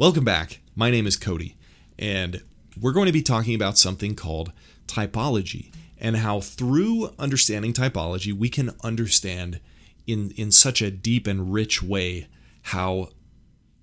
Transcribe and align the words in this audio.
Welcome 0.00 0.24
back. 0.24 0.60
My 0.74 0.90
name 0.90 1.06
is 1.06 1.18
Cody, 1.18 1.58
and 1.98 2.42
we're 2.80 2.94
going 2.94 3.04
to 3.04 3.12
be 3.12 3.20
talking 3.20 3.54
about 3.54 3.76
something 3.76 4.14
called 4.14 4.50
typology 4.86 5.70
and 5.98 6.16
how 6.16 6.40
through 6.40 7.12
understanding 7.18 7.74
typology, 7.74 8.32
we 8.32 8.48
can 8.48 8.70
understand 8.82 9.60
in, 10.06 10.30
in 10.38 10.52
such 10.52 10.80
a 10.80 10.90
deep 10.90 11.26
and 11.26 11.52
rich 11.52 11.82
way 11.82 12.28
how 12.62 13.10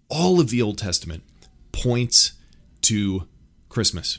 all 0.10 0.40
of 0.40 0.50
the 0.50 0.60
Old 0.60 0.80
Testament 0.80 1.22
points 1.72 2.32
to 2.82 3.28
Christmas. 3.70 4.18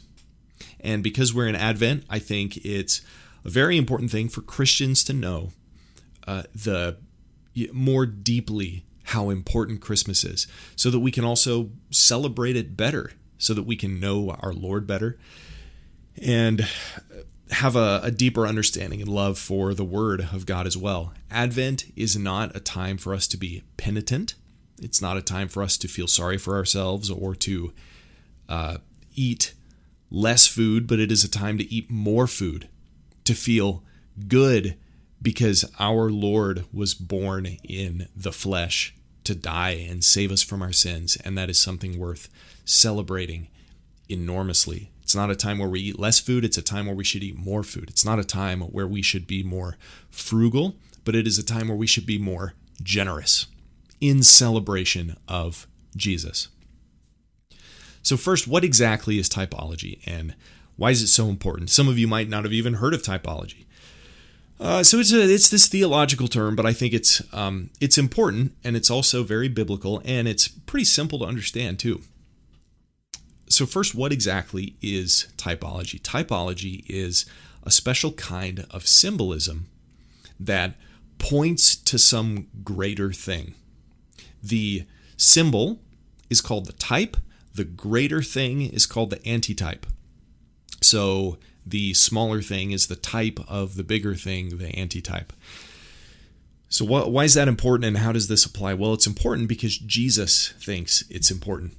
And 0.78 1.02
because 1.02 1.34
we're 1.34 1.48
in 1.48 1.56
Advent, 1.56 2.04
I 2.08 2.20
think 2.20 2.58
it's 2.58 3.02
a 3.44 3.48
very 3.50 3.76
important 3.76 4.12
thing 4.12 4.28
for 4.28 4.42
Christians 4.42 5.02
to 5.02 5.12
know 5.12 5.50
uh, 6.28 6.44
the 6.54 6.98
more 7.72 8.06
deeply 8.06 8.84
how 9.08 9.30
important 9.30 9.80
Christmas 9.80 10.22
is, 10.22 10.46
so 10.76 10.90
that 10.90 11.00
we 11.00 11.10
can 11.10 11.24
also 11.24 11.70
celebrate 11.90 12.56
it 12.56 12.76
better, 12.76 13.12
so 13.38 13.54
that 13.54 13.62
we 13.62 13.74
can 13.74 13.98
know 13.98 14.36
our 14.40 14.52
Lord 14.52 14.86
better, 14.86 15.18
and 16.22 16.68
have 17.50 17.74
a, 17.74 18.00
a, 18.02 18.10
deeper 18.10 18.46
understanding 18.46 19.00
and 19.00 19.08
love 19.08 19.38
for 19.38 19.72
the 19.72 19.84
Word 19.84 20.28
of 20.30 20.44
God 20.44 20.66
as 20.66 20.76
well. 20.76 21.14
Advent 21.30 21.90
is 21.96 22.18
not 22.18 22.54
a 22.54 22.60
time 22.60 22.98
for 22.98 23.14
us 23.14 23.26
to 23.28 23.38
be 23.38 23.62
penitent. 23.78 24.34
It's 24.78 25.00
not 25.00 25.16
a 25.16 25.22
time 25.22 25.48
for 25.48 25.62
us 25.62 25.78
to 25.78 25.88
feel 25.88 26.06
sorry 26.06 26.36
for 26.36 26.54
ourselves 26.54 27.10
or 27.10 27.34
to 27.36 27.72
uh, 28.46 28.76
eat 29.14 29.54
less 30.10 30.46
food, 30.46 30.86
but 30.86 31.00
it 31.00 31.10
is 31.10 31.24
a 31.24 31.30
time 31.30 31.56
to 31.56 31.72
eat 31.72 31.90
more 31.90 32.26
food, 32.26 32.68
to 33.24 33.32
feel 33.32 33.82
good 34.26 34.76
because 35.22 35.64
our 35.80 36.10
Lord 36.10 36.66
was 36.74 36.92
born 36.92 37.46
in 37.64 38.08
the 38.14 38.32
flesh 38.32 38.94
to 39.28 39.34
die 39.34 39.86
and 39.88 40.02
save 40.02 40.32
us 40.32 40.42
from 40.42 40.62
our 40.62 40.72
sins. 40.72 41.18
And 41.22 41.36
that 41.36 41.50
is 41.50 41.60
something 41.60 41.98
worth 41.98 42.30
celebrating 42.64 43.48
enormously. 44.08 44.90
It's 45.02 45.14
not 45.14 45.30
a 45.30 45.36
time 45.36 45.58
where 45.58 45.68
we 45.68 45.80
eat 45.80 45.98
less 45.98 46.18
food, 46.18 46.46
it's 46.46 46.56
a 46.56 46.62
time 46.62 46.86
where 46.86 46.94
we 46.94 47.04
should 47.04 47.22
eat 47.22 47.36
more 47.36 47.62
food. 47.62 47.90
It's 47.90 48.06
not 48.06 48.18
a 48.18 48.24
time 48.24 48.60
where 48.60 48.86
we 48.86 49.02
should 49.02 49.26
be 49.26 49.42
more 49.42 49.76
frugal, 50.10 50.76
but 51.04 51.14
it 51.14 51.26
is 51.26 51.38
a 51.38 51.44
time 51.44 51.68
where 51.68 51.76
we 51.76 51.86
should 51.86 52.06
be 52.06 52.18
more 52.18 52.54
generous 52.82 53.46
in 54.00 54.22
celebration 54.22 55.16
of 55.28 55.66
Jesus. 55.94 56.48
So, 58.02 58.16
first, 58.16 58.48
what 58.48 58.64
exactly 58.64 59.18
is 59.18 59.28
typology 59.28 60.00
and 60.06 60.34
why 60.76 60.90
is 60.90 61.02
it 61.02 61.08
so 61.08 61.28
important? 61.28 61.68
Some 61.68 61.88
of 61.88 61.98
you 61.98 62.08
might 62.08 62.30
not 62.30 62.44
have 62.44 62.52
even 62.54 62.74
heard 62.74 62.94
of 62.94 63.02
typology. 63.02 63.66
Uh, 64.60 64.82
so 64.82 64.98
it's 64.98 65.12
a, 65.12 65.32
it's 65.32 65.48
this 65.50 65.68
theological 65.68 66.26
term, 66.26 66.56
but 66.56 66.66
I 66.66 66.72
think 66.72 66.92
it's 66.92 67.22
um, 67.32 67.70
it's 67.80 67.96
important 67.96 68.54
and 68.64 68.76
it's 68.76 68.90
also 68.90 69.22
very 69.22 69.48
biblical 69.48 70.02
and 70.04 70.26
it's 70.26 70.48
pretty 70.48 70.84
simple 70.84 71.20
to 71.20 71.24
understand 71.24 71.78
too. 71.78 72.02
So 73.48 73.66
first, 73.66 73.94
what 73.94 74.12
exactly 74.12 74.76
is 74.82 75.28
typology? 75.36 76.00
Typology 76.00 76.84
is 76.88 77.24
a 77.62 77.70
special 77.70 78.12
kind 78.12 78.66
of 78.70 78.86
symbolism 78.86 79.68
that 80.38 80.74
points 81.18 81.74
to 81.74 81.98
some 81.98 82.48
greater 82.62 83.12
thing. 83.12 83.54
The 84.42 84.86
symbol 85.16 85.80
is 86.30 86.40
called 86.40 86.66
the 86.66 86.72
type. 86.74 87.16
The 87.54 87.64
greater 87.64 88.22
thing 88.22 88.62
is 88.62 88.86
called 88.86 89.10
the 89.10 89.26
antitype. 89.26 89.86
So 90.80 91.38
the 91.70 91.94
smaller 91.94 92.42
thing 92.42 92.70
is 92.70 92.86
the 92.86 92.96
type 92.96 93.40
of 93.48 93.76
the 93.76 93.84
bigger 93.84 94.14
thing, 94.14 94.58
the 94.58 94.74
antitype. 94.78 95.32
So, 96.68 96.84
what, 96.84 97.10
why 97.10 97.24
is 97.24 97.34
that 97.34 97.48
important 97.48 97.86
and 97.86 97.98
how 97.98 98.12
does 98.12 98.28
this 98.28 98.44
apply? 98.44 98.74
Well, 98.74 98.92
it's 98.92 99.06
important 99.06 99.48
because 99.48 99.78
Jesus 99.78 100.52
thinks 100.60 101.04
it's 101.08 101.30
important. 101.30 101.74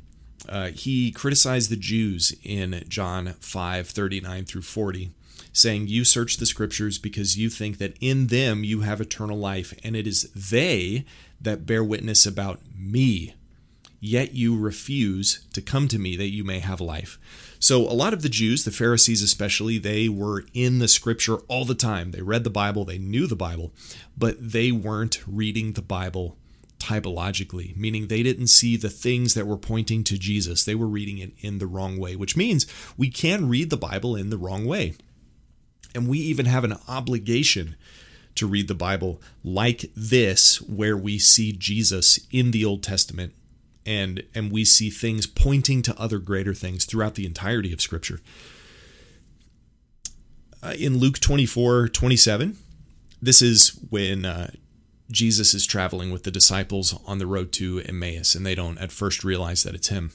Uh, 0.48 0.70
he 0.70 1.12
criticized 1.12 1.70
the 1.70 1.76
Jews 1.76 2.36
in 2.44 2.84
John 2.88 3.36
5 3.40 3.88
39 3.88 4.45
through 4.45 4.64
40, 4.64 5.12
saying, 5.54 5.88
You 5.88 6.04
search 6.04 6.38
the 6.38 6.48
scriptures 6.48 6.98
because 6.98 7.38
you 7.38 7.50
think 7.50 7.78
that 7.78 7.98
in 8.02 8.27
them 8.27 8.64
you 8.64 8.82
have 8.82 9.00
eternal 9.00 9.38
life, 9.38 9.73
and 9.83 9.95
it 9.95 10.08
is 10.08 10.32
they 10.33 11.06
that 11.39 11.67
bear 11.67 11.83
witness 11.83 12.26
about 12.26 12.60
me 12.76 13.36
yet 13.99 14.33
you 14.33 14.58
refuse 14.58 15.45
to 15.54 15.61
come 15.61 15.87
to 15.87 15.99
me 15.99 16.15
that 16.15 16.30
you 16.30 16.43
may 16.43 16.60
have 16.60 16.82
life. 16.82 17.20
So, 17.60 17.82
a 17.82 17.93
lot 17.93 18.14
of 18.14 18.21
the 18.21 18.30
Jews, 18.30 18.64
the 18.64 18.71
Pharisees 18.71 19.21
especially, 19.21 19.77
they 19.77 20.08
were 20.08 20.45
in 20.54 20.80
the 20.80 20.87
scripture 20.87 21.37
all 21.48 21.65
the 21.65 21.76
time. 21.76 22.11
They 22.11 22.21
read 22.21 22.43
the 22.43 22.49
Bible, 22.49 22.86
they 22.86 22.98
knew 22.98 23.27
the 23.27 23.36
Bible, 23.36 23.73
but 24.17 24.38
they 24.39 24.71
weren't 24.71 25.21
reading 25.27 25.73
the 25.73 25.82
Bible 25.82 26.38
typologically, 26.80 27.76
meaning 27.76 28.08
they 28.08 28.23
didn't 28.23 28.48
see 28.48 28.77
the 28.77 28.89
things 28.89 29.33
that 29.33 29.45
were 29.45 29.58
pointing 29.58 30.04
to 30.05 30.17
Jesus. 30.17 30.64
They 30.64 30.76
were 30.76 30.88
reading 30.88 31.17
it 31.17 31.33
in 31.39 31.59
the 31.59 31.67
wrong 31.67 31.98
way, 31.98 32.15
which 32.15 32.38
means 32.38 32.65
we 32.98 33.09
can 33.09 33.49
read 33.49 33.70
the 33.70 33.77
Bible 33.77 34.15
in 34.15 34.30
the 34.30 34.38
wrong 34.38 34.65
way. 34.65 34.93
And 35.93 36.08
we 36.08 36.20
even 36.20 36.45
have 36.45 36.64
an 36.64 36.77
obligation 36.88 37.76
to 38.36 38.48
read 38.48 38.70
the 38.70 38.76
Bible 38.76 39.21
like 39.43 39.92
this, 39.95 40.61
where 40.61 40.95
we 40.95 41.20
see 41.20 41.52
Jesus 41.52 42.20
in 42.32 42.52
the 42.52 42.64
Old 42.64 42.83
Testament 42.83 43.33
and 43.86 44.23
and 44.36 44.52
we 44.52 44.66
see 44.66 44.90
things 44.90 45.26
pointing 45.26 45.82
to 45.82 46.00
other 46.00 46.20
greater 46.20 46.54
things 46.54 46.86
throughout 46.86 47.16
the 47.16 47.26
entirety 47.26 47.73
of 47.73 47.82
scripture. 47.82 48.20
Uh, 50.62 50.73
in 50.78 50.98
luke 50.98 51.20
24 51.20 51.88
27 51.88 52.58
this 53.22 53.42
is 53.42 53.80
when 53.89 54.26
uh, 54.26 54.52
jesus 55.10 55.54
is 55.54 55.66
traveling 55.66 56.12
with 56.12 56.23
the 56.23 56.32
disciples 56.32 57.00
on 57.06 57.18
the 57.18 57.26
road 57.26 57.54
to 57.54 57.82
emmaus 57.86 58.36
and 58.36 58.45
they 58.45 58.56
don't 58.56 58.78
at 58.78 58.92
first 58.92 59.23
realize 59.23 59.64
that 59.64 59.73
it's 59.73 59.88
him. 59.88 60.12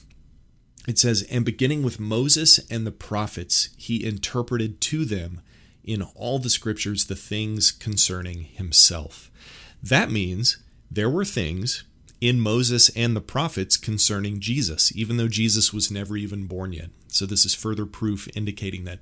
It 0.87 0.99
says 0.99 1.25
and 1.31 1.43
beginning 1.43 1.81
with 1.81 1.99
moses 1.99 2.59
and 2.69 2.85
the 2.85 2.91
prophets 2.91 3.69
he 3.75 4.05
interpreted 4.05 4.79
to 4.81 5.03
them 5.03 5.41
in 5.83 6.01
all 6.01 6.39
the 6.39 6.49
scriptures 6.49 7.05
the 7.05 7.15
things 7.15 7.71
concerning 7.71 8.43
himself. 8.43 9.31
That 9.81 10.11
means 10.11 10.57
there 10.89 11.09
were 11.09 11.25
things 11.25 11.83
in 12.21 12.39
Moses 12.39 12.89
and 12.89 13.15
the 13.15 13.21
prophets 13.21 13.77
concerning 13.77 14.39
Jesus, 14.39 14.95
even 14.95 15.17
though 15.17 15.27
Jesus 15.27 15.73
was 15.73 15.91
never 15.91 16.17
even 16.17 16.47
born 16.47 16.73
yet. 16.73 16.89
So, 17.07 17.25
this 17.25 17.45
is 17.45 17.53
further 17.53 17.85
proof 17.85 18.27
indicating 18.35 18.85
that 18.85 18.99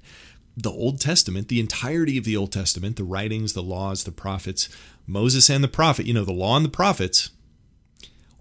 the 0.56 0.72
Old 0.72 1.00
Testament, 1.02 1.48
the 1.48 1.60
entirety 1.60 2.18
of 2.18 2.26
the 2.26 2.38
Old 2.38 2.52
Testament, 2.52 2.96
the 2.96 3.04
writings, 3.04 3.54
the 3.54 3.64
laws, 3.64 4.04
the 4.04 4.12
prophets, 4.12 4.70
Moses 5.08 5.50
and 5.50 5.64
the 5.64 5.68
prophet, 5.68 6.06
you 6.06 6.14
know, 6.14 6.26
the 6.26 6.32
law 6.32 6.56
and 6.56 6.66
the 6.66 6.70
prophets, 6.70 7.32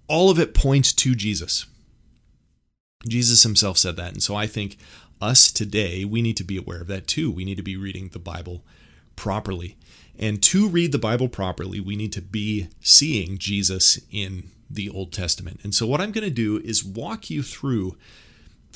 all 0.08 0.30
of 0.30 0.38
it 0.38 0.54
points 0.54 0.92
to 0.92 1.14
Jesus. 1.14 1.66
Jesus 3.08 3.42
himself 3.42 3.78
said 3.78 3.96
that. 3.96 4.12
And 4.12 4.22
so 4.22 4.36
I 4.36 4.46
think 4.46 4.76
us 5.20 5.50
today, 5.50 6.04
we 6.04 6.22
need 6.22 6.36
to 6.36 6.44
be 6.44 6.56
aware 6.56 6.80
of 6.80 6.86
that 6.88 7.06
too. 7.06 7.30
We 7.30 7.44
need 7.44 7.56
to 7.56 7.62
be 7.62 7.76
reading 7.76 8.08
the 8.08 8.18
Bible 8.18 8.64
properly. 9.16 9.76
And 10.18 10.42
to 10.44 10.68
read 10.68 10.92
the 10.92 10.98
Bible 10.98 11.28
properly, 11.28 11.80
we 11.80 11.96
need 11.96 12.12
to 12.12 12.22
be 12.22 12.68
seeing 12.80 13.38
Jesus 13.38 13.98
in 14.10 14.50
the 14.74 14.88
Old 14.88 15.12
Testament. 15.12 15.60
And 15.62 15.74
so, 15.74 15.86
what 15.86 16.00
I'm 16.00 16.12
going 16.12 16.24
to 16.24 16.30
do 16.30 16.58
is 16.58 16.84
walk 16.84 17.30
you 17.30 17.42
through 17.42 17.96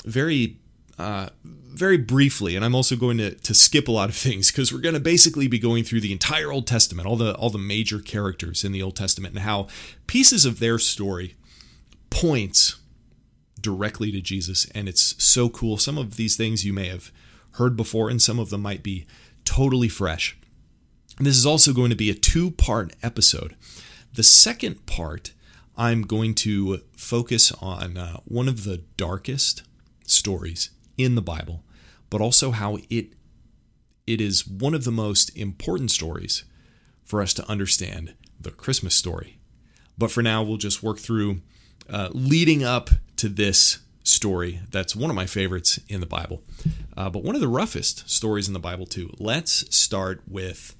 very 0.05 0.57
uh, 0.97 1.29
very 1.45 1.97
briefly, 1.97 2.55
and 2.55 2.65
I'm 2.65 2.73
also 2.73 2.95
going 2.95 3.19
to, 3.19 3.35
to 3.35 3.53
skip 3.53 3.87
a 3.87 3.91
lot 3.91 4.09
of 4.09 4.15
things 4.15 4.51
because 4.51 4.73
we're 4.73 4.79
going 4.79 4.95
to 4.95 4.99
basically 4.99 5.47
be 5.47 5.59
going 5.59 5.83
through 5.83 6.01
the 6.01 6.11
entire 6.11 6.51
Old 6.51 6.65
Testament, 6.65 7.07
all 7.07 7.15
the 7.15 7.35
all 7.35 7.49
the 7.49 7.59
major 7.59 7.99
characters 7.99 8.63
in 8.63 8.71
the 8.71 8.81
Old 8.81 8.95
Testament, 8.95 9.35
and 9.35 9.43
how 9.43 9.67
pieces 10.07 10.45
of 10.45 10.59
their 10.59 10.79
story 10.79 11.35
points 12.09 12.77
directly 13.61 14.11
to 14.11 14.21
Jesus, 14.21 14.67
and 14.73 14.89
it's 14.89 15.21
so 15.23 15.49
cool. 15.49 15.77
Some 15.77 15.97
of 15.97 16.15
these 16.15 16.35
things 16.35 16.65
you 16.65 16.73
may 16.73 16.87
have 16.87 17.11
heard 17.53 17.75
before, 17.75 18.09
and 18.09 18.21
some 18.21 18.39
of 18.39 18.49
them 18.49 18.61
might 18.61 18.81
be 18.81 19.05
totally 19.45 19.89
fresh. 19.89 20.37
And 21.17 21.25
this 21.25 21.37
is 21.37 21.45
also 21.45 21.73
going 21.73 21.89
to 21.89 21.95
be 21.95 22.09
a 22.09 22.15
two 22.15 22.51
part 22.51 22.93
episode. 23.03 23.55
The 24.13 24.23
second 24.23 24.85
part 24.85 25.33
I'm 25.77 26.01
going 26.01 26.33
to 26.35 26.81
focus 26.95 27.51
on 27.61 27.97
uh, 27.97 28.17
one 28.25 28.47
of 28.47 28.63
the 28.63 28.77
darkest 28.97 29.63
stories 30.05 30.71
in 30.97 31.15
the 31.15 31.21
Bible, 31.21 31.63
but 32.09 32.21
also 32.21 32.51
how 32.51 32.79
it 32.89 33.13
it 34.07 34.21
is 34.21 34.47
one 34.47 34.73
of 34.73 34.85
the 34.85 34.91
most 34.91 35.35
important 35.37 35.91
stories 35.91 36.45
for 37.03 37.21
us 37.21 37.33
to 37.33 37.49
understand 37.49 38.15
the 38.39 38.51
Christmas 38.51 38.95
story. 38.95 39.37
But 39.97 40.11
for 40.11 40.23
now, 40.23 40.43
we'll 40.43 40.57
just 40.57 40.81
work 40.81 40.97
through 40.97 41.41
uh, 41.89 42.09
leading 42.13 42.63
up 42.63 42.89
to 43.17 43.27
this 43.27 43.79
story. 44.03 44.61
That's 44.71 44.95
one 44.95 45.09
of 45.09 45.15
my 45.15 45.25
favorites 45.25 45.79
in 45.89 45.99
the 45.99 46.05
Bible, 46.05 46.41
uh, 46.95 47.09
but 47.09 47.23
one 47.23 47.35
of 47.35 47.41
the 47.41 47.47
roughest 47.47 48.09
stories 48.09 48.47
in 48.47 48.53
the 48.53 48.59
Bible 48.59 48.85
too. 48.85 49.13
Let's 49.19 49.75
start 49.75 50.21
with 50.27 50.75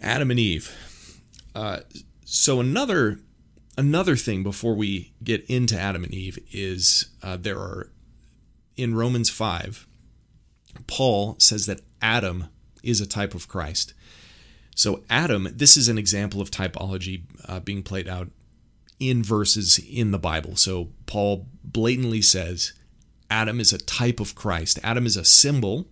Adam 0.00 0.30
and 0.30 0.40
Eve. 0.40 0.74
Uh, 1.54 1.80
so 2.24 2.58
another 2.58 3.20
another 3.76 4.16
thing 4.16 4.42
before 4.42 4.74
we 4.74 5.12
get 5.22 5.44
into 5.46 5.78
Adam 5.78 6.04
and 6.04 6.14
Eve 6.14 6.38
is 6.52 7.06
uh, 7.22 7.36
there 7.36 7.58
are 7.58 7.90
in 8.76 8.94
Romans 8.94 9.30
5, 9.30 9.86
Paul 10.86 11.36
says 11.38 11.66
that 11.66 11.80
Adam 12.00 12.46
is 12.82 13.00
a 13.00 13.06
type 13.06 13.34
of 13.34 13.48
Christ. 13.48 13.94
So, 14.74 15.02
Adam, 15.10 15.48
this 15.52 15.76
is 15.76 15.88
an 15.88 15.98
example 15.98 16.40
of 16.40 16.50
typology 16.50 17.22
uh, 17.46 17.60
being 17.60 17.82
played 17.82 18.08
out 18.08 18.28
in 18.98 19.22
verses 19.22 19.78
in 19.78 20.10
the 20.10 20.18
Bible. 20.18 20.56
So, 20.56 20.88
Paul 21.06 21.46
blatantly 21.62 22.22
says 22.22 22.72
Adam 23.30 23.60
is 23.60 23.72
a 23.72 23.78
type 23.78 24.18
of 24.18 24.34
Christ. 24.34 24.78
Adam 24.82 25.04
is 25.04 25.16
a 25.16 25.24
symbol 25.24 25.86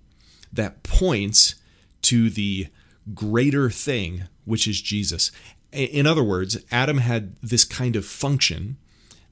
that 0.53 0.83
points 0.83 1.57
to 2.03 2.31
the 2.31 2.69
greater 3.15 3.71
thing, 3.71 4.25
which 4.45 4.67
is 4.67 4.81
Jesus. 4.81 5.31
In 5.73 6.07
other 6.07 6.25
words, 6.25 6.59
Adam 6.71 6.99
had 6.99 7.37
this 7.43 7.65
kind 7.65 7.97
of 7.97 8.05
function 8.05 8.77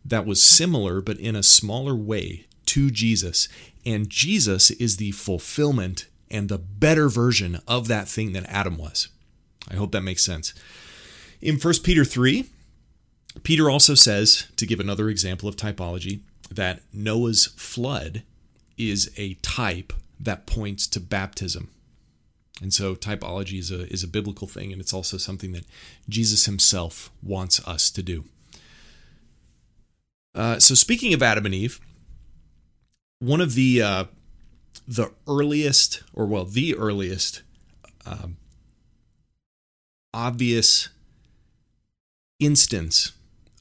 that 0.04 0.26
was 0.26 0.42
similar, 0.42 1.00
but 1.00 1.18
in 1.18 1.34
a 1.34 1.42
smaller 1.42 1.94
way 1.94 2.46
to 2.66 2.90
Jesus. 2.90 3.48
And 3.84 4.08
Jesus 4.08 4.70
is 4.70 4.96
the 4.96 5.10
fulfillment 5.12 6.06
and 6.30 6.48
the 6.48 6.58
better 6.58 7.08
version 7.08 7.60
of 7.66 7.88
that 7.88 8.08
thing 8.08 8.32
that 8.32 8.46
Adam 8.46 8.76
was. 8.76 9.08
I 9.70 9.74
hope 9.74 9.92
that 9.92 10.02
makes 10.02 10.22
sense. 10.22 10.54
In 11.40 11.56
1 11.56 11.74
Peter 11.82 12.04
3, 12.04 12.44
Peter 13.42 13.70
also 13.70 13.94
says, 13.94 14.46
to 14.56 14.66
give 14.66 14.80
another 14.80 15.08
example 15.08 15.48
of 15.48 15.56
typology, 15.56 16.20
that 16.50 16.80
Noah's 16.92 17.46
flood 17.46 18.22
is 18.76 19.10
a 19.16 19.34
type 19.34 19.92
that 20.20 20.46
points 20.46 20.86
to 20.88 21.00
baptism. 21.00 21.70
And 22.60 22.72
so 22.72 22.94
typology 22.94 23.58
is 23.58 23.70
a, 23.70 23.86
is 23.92 24.02
a 24.02 24.08
biblical 24.08 24.48
thing, 24.48 24.72
and 24.72 24.80
it's 24.80 24.92
also 24.92 25.16
something 25.16 25.52
that 25.52 25.64
Jesus 26.08 26.46
himself 26.46 27.10
wants 27.22 27.66
us 27.66 27.90
to 27.90 28.02
do. 28.02 28.24
Uh, 30.34 30.58
so 30.58 30.74
speaking 30.74 31.14
of 31.14 31.22
Adam 31.22 31.46
and 31.46 31.54
Eve, 31.54 31.80
one 33.20 33.40
of 33.40 33.54
the 33.54 33.82
uh, 33.82 34.04
the 34.86 35.12
earliest, 35.26 36.02
or 36.12 36.26
well, 36.26 36.44
the 36.44 36.74
earliest 36.76 37.42
um, 38.06 38.36
obvious 40.14 40.88
instance 42.38 43.12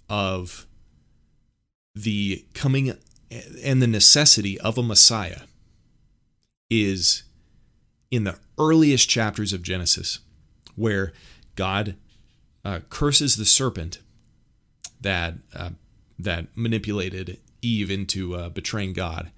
of 0.10 0.66
the 1.96 2.46
coming 2.54 2.96
and 3.64 3.82
the 3.82 3.88
necessity 3.88 4.60
of 4.60 4.78
a 4.78 4.84
Messiah 4.84 5.42
is 6.70 7.24
in 8.12 8.24
the 8.24 8.40
earliest 8.58 9.10
chapters 9.10 9.54
of 9.54 9.62
Genesis, 9.62 10.20
where 10.76 11.14
God 11.56 11.96
uh, 12.64 12.80
curses 12.90 13.36
the 13.36 13.46
serpent 13.46 14.00
that 15.02 15.36
uh, 15.56 15.72
that 16.20 16.48
manipulated 16.56 17.40
Eve 17.62 17.92
into 17.92 18.36
uh, 18.36 18.50
betraying 18.50 18.94
God. 18.94 19.32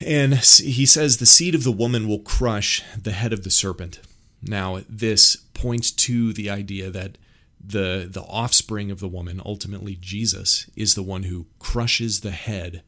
And 0.00 0.34
he 0.34 0.86
says 0.86 1.16
the 1.16 1.26
seed 1.26 1.54
of 1.54 1.64
the 1.64 1.72
woman 1.72 2.06
will 2.06 2.20
crush 2.20 2.82
the 2.96 3.12
head 3.12 3.32
of 3.32 3.42
the 3.42 3.50
serpent. 3.50 4.00
Now, 4.40 4.82
this 4.88 5.36
points 5.54 5.90
to 5.90 6.32
the 6.32 6.48
idea 6.48 6.90
that 6.90 7.18
the 7.60 8.08
the 8.08 8.22
offspring 8.22 8.90
of 8.90 9.00
the 9.00 9.08
woman, 9.08 9.42
ultimately 9.44 9.96
Jesus, 10.00 10.70
is 10.76 10.94
the 10.94 11.02
one 11.02 11.24
who 11.24 11.46
crushes 11.58 12.20
the 12.20 12.30
head 12.30 12.82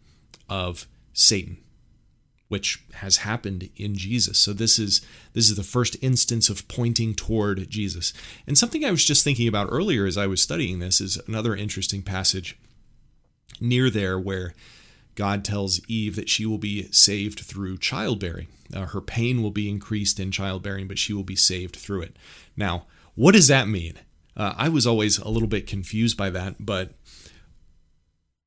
of 0.49 0.87
Satan, 1.13 1.59
which 2.51 2.83
has 2.95 3.19
happened 3.19 3.71
in 3.77 3.95
Jesus. 3.95 4.37
So 4.37 4.53
this 4.53 4.77
is 4.77 5.01
this 5.35 5.49
is 5.49 5.57
the 5.57 5.63
first 5.63 5.97
instance 6.03 6.51
of 6.51 6.67
pointing 6.67 7.15
toward 7.15 7.71
Jesus. 7.71 8.13
And 8.45 8.59
something 8.59 8.85
I 8.85 8.91
was 8.91 9.05
just 9.05 9.23
thinking 9.23 9.47
about 9.47 9.69
earlier 9.71 10.05
as 10.05 10.19
I 10.19 10.27
was 10.27 10.43
studying 10.43 10.81
this 10.81 11.01
is 11.01 11.17
another 11.29 11.55
interesting 11.55 12.03
passage 12.03 12.59
near 13.61 13.89
there 13.89 14.19
where 14.19 14.53
God 15.15 15.45
tells 15.45 15.81
Eve 15.87 16.17
that 16.17 16.29
she 16.29 16.45
will 16.45 16.59
be 16.59 16.91
saved 16.91 17.39
through 17.39 17.79
childbearing. 17.79 18.49
Uh, 18.75 18.87
her 18.87 19.01
pain 19.01 19.45
will 19.45 19.53
be 19.53 19.71
increased 19.71 20.19
in 20.19 20.33
childbearing, 20.33 20.89
but 20.89 20.99
she 20.99 21.13
will 21.13 21.23
be 21.23 21.37
saved 21.37 21.77
through 21.77 22.03
it. 22.03 22.17
Now, 22.57 22.87
what 23.15 23.33
does 23.33 23.47
that 23.47 23.69
mean? 23.69 23.95
Uh, 24.37 24.55
I 24.57 24.69
was 24.69 24.89
always 24.89 25.19
a 25.19 25.29
little 25.29 25.49
bit 25.49 25.69
confused 25.69 26.17
by 26.17 26.31
that, 26.31 26.57
but 26.59 26.95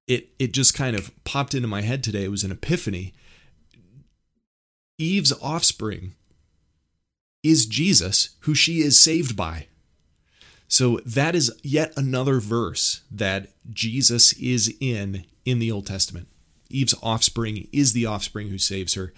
it 0.07 0.31
it 0.39 0.51
just 0.51 0.73
kind 0.73 0.97
of 0.97 1.11
popped 1.23 1.53
into 1.53 1.69
my 1.69 1.83
head 1.83 2.03
today. 2.03 2.25
It 2.25 2.31
was 2.31 2.43
an 2.43 2.51
epiphany. 2.51 3.13
Eve's 4.97 5.33
offspring 5.41 6.15
is 7.41 7.65
Jesus, 7.65 8.35
who 8.41 8.55
she 8.55 8.79
is 8.79 8.99
saved 8.99 9.35
by. 9.35 9.67
So 10.67 10.99
that 11.05 11.35
is 11.35 11.51
yet 11.61 11.93
another 11.97 12.39
verse 12.39 13.01
that 13.11 13.49
Jesus 13.69 14.33
is 14.33 14.73
in 14.79 15.25
in 15.45 15.59
the 15.59 15.71
Old 15.71 15.85
Testament. 15.85 16.27
Eve's 16.69 16.95
offspring 17.03 17.67
is 17.71 17.93
the 17.93 18.05
offspring 18.05 18.49
who 18.49 18.57
saves 18.57 18.95
her, 18.95 19.13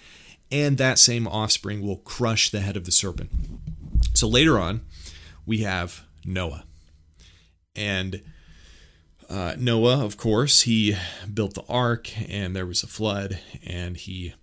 and 0.51 0.77
that 0.77 0.99
same 0.99 1.27
offspring 1.27 1.81
will 1.81 1.97
crush 1.97 2.49
the 2.49 2.59
head 2.61 2.75
of 2.75 2.85
the 2.85 2.91
serpent. 2.91 3.29
So 4.13 4.27
later 4.27 4.59
on, 4.59 4.81
we 5.45 5.59
have 5.59 6.03
Noah. 6.25 6.65
And 7.75 8.21
uh, 9.29 9.55
Noah, 9.57 10.03
of 10.03 10.17
course, 10.17 10.61
he 10.61 10.95
built 11.33 11.53
the 11.53 11.63
ark, 11.69 12.11
and 12.29 12.55
there 12.55 12.65
was 12.65 12.83
a 12.83 12.87
flood, 12.87 13.39
and 13.65 13.97
he 13.97 14.33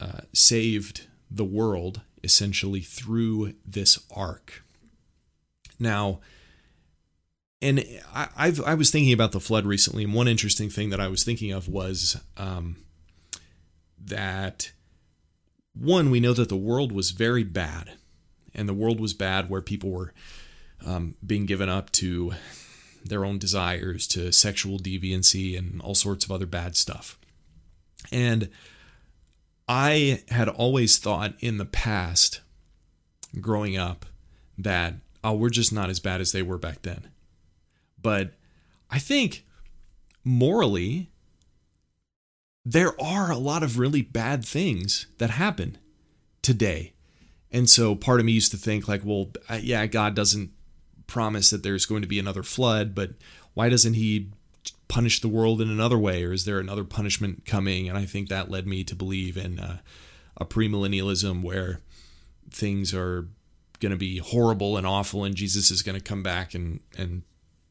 uh, 0.00 0.22
saved 0.32 1.06
the 1.30 1.44
world 1.44 2.02
essentially 2.22 2.80
through 2.80 3.54
this 3.66 3.98
ark. 4.14 4.64
Now, 5.78 6.20
and 7.60 7.84
I, 8.14 8.28
I've 8.36 8.62
I 8.64 8.74
was 8.74 8.90
thinking 8.90 9.12
about 9.12 9.32
the 9.32 9.40
flood 9.40 9.66
recently, 9.66 10.04
and 10.04 10.14
one 10.14 10.28
interesting 10.28 10.70
thing 10.70 10.90
that 10.90 11.00
I 11.00 11.08
was 11.08 11.24
thinking 11.24 11.52
of 11.52 11.68
was 11.68 12.20
um, 12.36 12.76
that 13.98 14.72
one 15.74 16.10
we 16.10 16.20
know 16.20 16.32
that 16.34 16.48
the 16.48 16.56
world 16.56 16.92
was 16.92 17.10
very 17.10 17.42
bad, 17.42 17.92
and 18.54 18.68
the 18.68 18.74
world 18.74 19.00
was 19.00 19.14
bad 19.14 19.48
where 19.48 19.62
people 19.62 19.90
were 19.90 20.12
um, 20.84 21.16
being 21.24 21.46
given 21.46 21.68
up 21.68 21.90
to 21.92 22.34
their 23.04 23.24
own 23.24 23.38
desires, 23.38 24.06
to 24.08 24.32
sexual 24.32 24.78
deviancy, 24.78 25.58
and 25.58 25.80
all 25.82 25.94
sorts 25.94 26.24
of 26.24 26.30
other 26.30 26.46
bad 26.46 26.76
stuff. 26.76 27.18
And 28.12 28.50
I 29.68 30.22
had 30.28 30.48
always 30.48 30.98
thought 30.98 31.34
in 31.40 31.58
the 31.58 31.64
past, 31.64 32.40
growing 33.40 33.76
up, 33.76 34.06
that 34.58 34.94
oh, 35.22 35.32
we're 35.32 35.50
just 35.50 35.72
not 35.72 35.88
as 35.90 36.00
bad 36.00 36.20
as 36.20 36.32
they 36.32 36.42
were 36.42 36.58
back 36.58 36.82
then. 36.82 37.08
But 38.00 38.34
I 38.90 38.98
think 38.98 39.46
morally, 40.22 41.10
there 42.64 43.00
are 43.00 43.32
a 43.32 43.38
lot 43.38 43.62
of 43.62 43.78
really 43.78 44.02
bad 44.02 44.44
things 44.44 45.06
that 45.18 45.30
happen 45.30 45.78
today. 46.42 46.92
And 47.50 47.70
so 47.70 47.94
part 47.94 48.20
of 48.20 48.26
me 48.26 48.32
used 48.32 48.50
to 48.50 48.58
think, 48.58 48.86
like, 48.86 49.02
well, 49.04 49.30
uh, 49.48 49.58
yeah, 49.62 49.86
God 49.86 50.14
doesn't 50.14 50.50
promise 51.06 51.50
that 51.50 51.62
there's 51.62 51.86
going 51.86 52.02
to 52.02 52.08
be 52.08 52.18
another 52.18 52.42
flood, 52.42 52.94
but 52.94 53.12
why 53.54 53.68
doesn't 53.68 53.94
He 53.94 54.30
punish 54.94 55.20
the 55.20 55.28
world 55.28 55.60
in 55.60 55.68
another 55.68 55.98
way? 55.98 56.22
Or 56.22 56.32
is 56.32 56.44
there 56.44 56.60
another 56.60 56.84
punishment 56.84 57.44
coming? 57.44 57.88
And 57.88 57.98
I 57.98 58.06
think 58.06 58.28
that 58.28 58.48
led 58.48 58.64
me 58.64 58.84
to 58.84 58.94
believe 58.94 59.36
in 59.36 59.58
uh, 59.58 59.78
a 60.36 60.44
premillennialism 60.44 61.42
where 61.42 61.80
things 62.48 62.94
are 62.94 63.26
going 63.80 63.90
to 63.90 63.98
be 63.98 64.18
horrible 64.18 64.76
and 64.76 64.86
awful, 64.86 65.24
and 65.24 65.34
Jesus 65.34 65.72
is 65.72 65.82
going 65.82 65.98
to 65.98 66.04
come 66.04 66.22
back 66.22 66.54
and, 66.54 66.78
and 66.96 67.22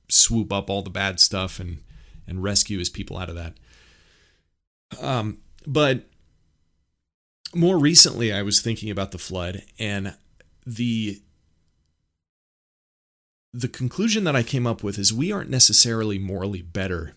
swoop 0.10 0.52
up 0.52 0.70
all 0.70 0.82
the 0.82 0.90
bad 0.90 1.22
stuff 1.22 1.62
and 1.62 1.82
and 2.28 2.44
rescue 2.44 2.80
his 2.80 2.90
people 2.90 3.18
out 3.18 3.30
of 3.30 3.36
that. 3.36 3.54
Um, 5.02 5.40
but 5.66 6.06
more 7.54 7.78
recently, 7.78 8.32
I 8.32 8.42
was 8.42 8.62
thinking 8.62 8.90
about 8.90 9.12
the 9.12 9.18
flood 9.18 9.64
and 9.78 10.16
the 10.66 11.22
the 13.54 13.68
conclusion 13.68 14.24
that 14.24 14.36
I 14.36 14.44
came 14.44 14.66
up 14.66 14.84
with 14.84 14.98
is 14.98 15.14
we 15.14 15.32
aren't 15.32 15.50
necessarily 15.50 16.18
morally 16.18 16.62
better 16.62 17.14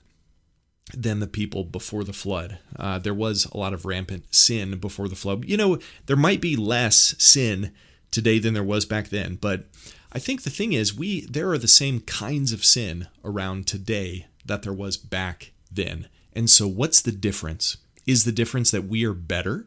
than 0.95 1.19
the 1.19 1.26
people 1.26 1.64
before 1.64 2.05
the 2.05 2.12
flood. 2.12 2.59
Uh, 2.78 2.99
there 2.99 3.14
was 3.14 3.47
a 3.47 3.57
lot 3.57 3.73
of 3.73 3.87
rampant 3.87 4.35
sin 4.35 4.78
before 4.78 5.09
the 5.09 5.16
flood. 5.16 5.45
You 5.47 5.57
know, 5.57 5.78
there 6.07 6.16
might 6.16 6.40
be 6.40 6.55
less 6.55 7.14
sin 7.19 7.73
today 8.11 8.38
than 8.38 8.55
there 8.55 8.62
was 8.62 8.85
back 8.85 9.09
then, 9.09 9.37
but 9.37 9.66
I 10.12 10.19
think 10.19 10.43
the 10.43 10.50
thing 10.50 10.73
is 10.73 10.97
we 10.97 11.23
there 11.23 11.50
are 11.50 11.59
the 11.59 11.69
same 11.69 12.00
kinds 12.00 12.52
of 12.52 12.64
sin 12.64 13.09
around 13.25 13.66
today 13.66 14.26
that 14.45 14.62
there 14.62 14.73
was 14.73 14.97
back 14.97 15.52
then. 15.73 16.09
And 16.33 16.49
so 16.49 16.69
what's 16.69 17.00
the 17.00 17.12
difference? 17.12 17.78
Is 18.07 18.25
the 18.25 18.33
difference 18.33 18.71
that 18.71 18.87
we 18.87 19.05
are 19.05 19.14
better? 19.14 19.66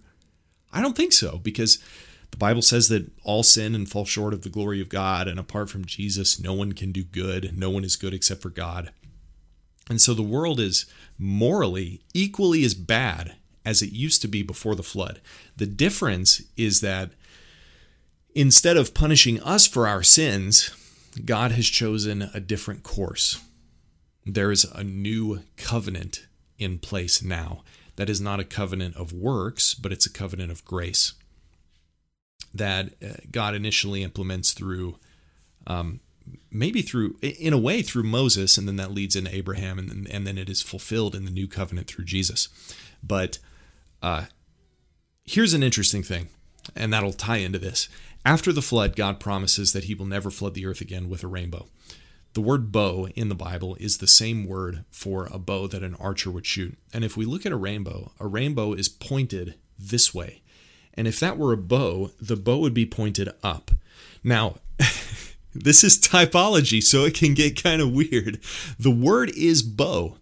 I 0.72 0.82
don't 0.82 0.96
think 0.96 1.14
so 1.14 1.40
because 1.40 1.80
the 2.32 2.38
Bible 2.38 2.62
says 2.62 2.90
that 2.90 3.12
all 3.24 3.44
sin 3.44 3.76
and 3.76 3.90
fall 3.90 4.06
short 4.06 4.34
of 4.34 4.44
the 4.44 4.50
glory 4.50 4.82
of 4.82 4.90
God 4.90 5.28
and 5.28 5.40
apart 5.40 5.70
from 5.70 5.86
Jesus 5.86 6.40
no 6.40 6.54
one 6.54 6.74
can 6.74 6.92
do 6.92 7.04
good. 7.04 7.58
No 7.58 7.70
one 7.70 7.84
is 7.84 7.96
good 7.96 8.14
except 8.14 8.42
for 8.42 8.50
God. 8.50 8.92
And 9.90 10.00
so 10.00 10.14
the 10.14 10.22
world 10.22 10.60
is 10.60 10.86
morally 11.18 12.02
equally 12.14 12.64
as 12.64 12.76
bad 12.76 13.36
as 13.66 13.82
it 13.82 13.92
used 13.92 14.22
to 14.22 14.28
be 14.28 14.44
before 14.44 14.76
the 14.76 14.84
flood. 14.84 15.20
The 15.58 15.66
difference 15.66 16.42
is 16.56 16.82
that 16.82 17.12
Instead 18.36 18.78
of 18.78 18.94
punishing 18.94 19.42
us 19.42 19.66
for 19.66 19.88
our 19.88 20.04
sins, 20.04 20.72
God 21.26 21.52
has 21.52 21.66
chosen 21.66 22.30
a 22.34 22.40
different 22.40 22.84
course. 22.84 23.44
There 24.26 24.52
is 24.52 24.66
a 24.66 24.84
new 24.84 25.42
covenant 25.58 26.28
in 26.60 26.78
place 26.78 27.24
now. 27.24 27.64
That 27.96 28.10
is 28.10 28.22
not 28.22 28.40
a 28.40 28.46
covenant 28.46 28.96
of 28.96 29.12
works, 29.12 29.74
but 29.74 29.92
it's 29.92 30.06
a 30.06 30.12
covenant 30.12 30.52
of 30.52 30.64
grace 30.64 31.14
that 32.60 32.94
uh, 33.04 33.14
God 33.32 33.56
initially 33.56 34.04
implements 34.04 34.54
through 34.54 34.98
um, 35.68 36.00
maybe 36.52 36.82
through 36.82 37.18
in 37.22 37.54
a 37.54 37.58
way 37.58 37.82
through 37.82 38.04
Moses 38.04 38.58
and 38.58 38.68
then 38.68 38.76
that 38.76 38.92
leads 38.92 39.16
into 39.16 39.34
Abraham 39.36 39.80
and 39.80 39.90
then, 39.90 40.08
and 40.12 40.28
then 40.28 40.38
it 40.38 40.50
is 40.50 40.62
fulfilled 40.62 41.16
in 41.16 41.26
the 41.26 41.32
new 41.32 41.48
covenant 41.48 41.88
through 41.88 42.06
Jesus. 42.06 42.50
But 43.04 43.40
uh, 44.02 44.26
here's 45.24 45.54
an 45.54 45.64
interesting 45.64 46.04
thing 46.04 46.30
and 46.76 46.94
that'll 46.94 47.14
tie 47.14 47.38
into 47.38 47.60
this. 47.60 47.90
After 48.26 48.52
the 48.52 48.62
flood, 48.62 48.96
God 48.96 49.20
promises 49.20 49.74
that 49.74 49.86
he 49.86 49.96
will 49.96 50.06
never 50.06 50.30
flood 50.30 50.54
the 50.54 50.66
earth 50.66 50.82
again 50.82 51.10
with 51.10 51.24
a 51.24 51.28
rainbow. 51.28 51.68
The 52.34 52.42
word 52.42 52.72
bow 52.72 53.08
in 53.16 53.30
the 53.30 53.36
Bible 53.36 53.76
is 53.80 53.98
the 53.98 54.08
same 54.08 54.46
word 54.46 54.84
for 54.92 55.28
a 55.32 55.40
bow 55.40 55.68
that 55.68 55.84
an 55.84 55.96
archer 55.96 56.30
would 56.30 56.46
shoot. 56.46 56.78
And 56.94 57.04
if 57.04 57.18
we 57.18 57.26
look 57.26 57.46
at 57.46 57.52
a 57.52 57.58
rainbow, 57.58 58.12
a 58.20 58.28
rainbow 58.28 58.74
is 58.74 58.88
pointed 58.88 59.56
this 59.80 60.14
way. 60.14 60.42
And 60.94 61.08
if 61.08 61.20
that 61.20 61.38
were 61.38 61.54
a 61.54 61.58
bow, 61.58 62.12
the 62.20 62.36
bow 62.36 62.60
would 62.60 62.74
be 62.74 62.86
pointed 62.86 63.30
up. 63.44 63.72
Now, 64.24 64.56
this 65.54 65.84
is 65.84 66.00
typology, 66.00 66.82
so 66.82 67.06
it 67.06 67.14
can 67.14 67.34
get 67.34 67.62
kind 67.62 67.82
of 67.82 67.94
weird. 67.94 68.40
The 68.78 68.92
word 68.92 69.32
is 69.36 69.62
bow. 69.64 70.18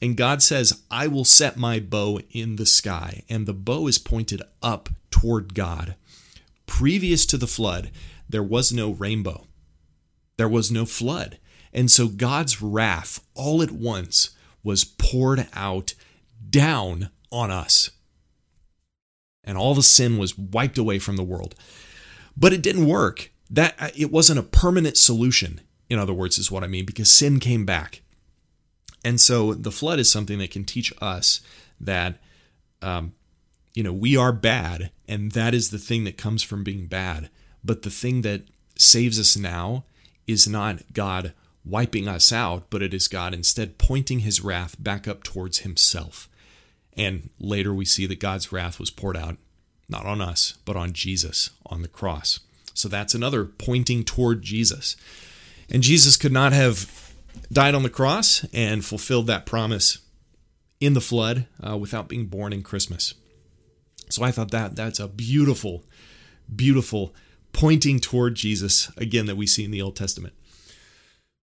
And 0.00 0.16
God 0.16 0.42
says, 0.42 0.82
I 0.90 1.06
will 1.06 1.24
set 1.24 1.56
my 1.56 1.78
bow 1.78 2.18
in 2.32 2.56
the 2.56 2.66
sky. 2.66 3.22
And 3.28 3.46
the 3.46 3.54
bow 3.54 3.86
is 3.86 3.98
pointed 3.98 4.42
up 4.60 4.88
toward 5.10 5.54
God. 5.54 5.94
Previous 6.66 7.24
to 7.26 7.36
the 7.36 7.46
flood, 7.46 7.90
there 8.28 8.42
was 8.42 8.72
no 8.72 8.90
rainbow, 8.90 9.46
there 10.38 10.48
was 10.48 10.72
no 10.72 10.86
flood. 10.86 11.38
And 11.72 11.90
so 11.90 12.08
God's 12.08 12.60
wrath 12.60 13.24
all 13.34 13.62
at 13.62 13.70
once 13.70 14.30
was 14.62 14.84
poured 14.84 15.46
out 15.54 15.94
down 16.50 17.10
on 17.30 17.50
us. 17.50 17.90
And 19.44 19.58
all 19.58 19.74
the 19.74 19.82
sin 19.82 20.18
was 20.18 20.38
wiped 20.38 20.78
away 20.78 20.98
from 20.98 21.16
the 21.16 21.24
world. 21.24 21.54
But 22.36 22.52
it 22.52 22.62
didn't 22.62 22.86
work. 22.86 23.30
That 23.50 23.74
it 23.96 24.10
wasn't 24.10 24.38
a 24.38 24.44
permanent 24.44 24.96
solution, 24.96 25.60
in 25.90 25.98
other 25.98 26.14
words, 26.14 26.38
is 26.38 26.50
what 26.50 26.64
I 26.64 26.68
mean, 26.68 26.86
because 26.86 27.10
sin 27.10 27.38
came 27.38 27.66
back. 27.66 28.00
And 29.04 29.20
so 29.20 29.52
the 29.52 29.72
flood 29.72 29.98
is 29.98 30.10
something 30.10 30.38
that 30.38 30.50
can 30.50 30.64
teach 30.64 30.92
us 31.02 31.40
that 31.80 32.18
um, 32.80 33.12
you 33.74 33.82
know, 33.82 33.92
we 33.92 34.16
are 34.16 34.32
bad, 34.32 34.90
and 35.08 35.32
that 35.32 35.54
is 35.54 35.70
the 35.70 35.78
thing 35.78 36.04
that 36.04 36.18
comes 36.18 36.42
from 36.42 36.64
being 36.64 36.86
bad. 36.86 37.30
But 37.64 37.82
the 37.82 37.90
thing 37.90 38.22
that 38.22 38.42
saves 38.76 39.18
us 39.18 39.36
now 39.36 39.84
is 40.26 40.48
not 40.48 40.92
God 40.92 41.32
wiping 41.64 42.08
us 42.08 42.32
out, 42.32 42.64
but 42.70 42.82
it 42.82 42.92
is 42.92 43.08
God 43.08 43.32
instead 43.32 43.78
pointing 43.78 44.20
his 44.20 44.40
wrath 44.40 44.76
back 44.82 45.06
up 45.06 45.22
towards 45.22 45.60
himself. 45.60 46.28
And 46.96 47.30
later 47.38 47.72
we 47.72 47.84
see 47.84 48.06
that 48.06 48.20
God's 48.20 48.52
wrath 48.52 48.78
was 48.78 48.90
poured 48.90 49.16
out 49.16 49.36
not 49.88 50.06
on 50.06 50.20
us, 50.20 50.54
but 50.64 50.76
on 50.76 50.92
Jesus 50.92 51.50
on 51.66 51.82
the 51.82 51.88
cross. 51.88 52.40
So 52.74 52.88
that's 52.88 53.14
another 53.14 53.44
pointing 53.44 54.04
toward 54.04 54.42
Jesus. 54.42 54.96
And 55.70 55.82
Jesus 55.82 56.16
could 56.16 56.32
not 56.32 56.52
have 56.52 57.14
died 57.52 57.74
on 57.74 57.82
the 57.82 57.90
cross 57.90 58.46
and 58.52 58.84
fulfilled 58.84 59.26
that 59.26 59.46
promise 59.46 59.98
in 60.80 60.94
the 60.94 61.00
flood 61.00 61.46
uh, 61.66 61.76
without 61.76 62.08
being 62.08 62.26
born 62.26 62.52
in 62.52 62.62
Christmas. 62.62 63.14
So 64.08 64.22
I 64.22 64.30
thought 64.30 64.50
that 64.50 64.76
that's 64.76 65.00
a 65.00 65.08
beautiful, 65.08 65.84
beautiful 66.54 67.14
pointing 67.52 68.00
toward 68.00 68.34
Jesus 68.34 68.90
again 68.96 69.26
that 69.26 69.36
we 69.36 69.46
see 69.46 69.64
in 69.64 69.70
the 69.70 69.82
Old 69.82 69.96
Testament. 69.96 70.34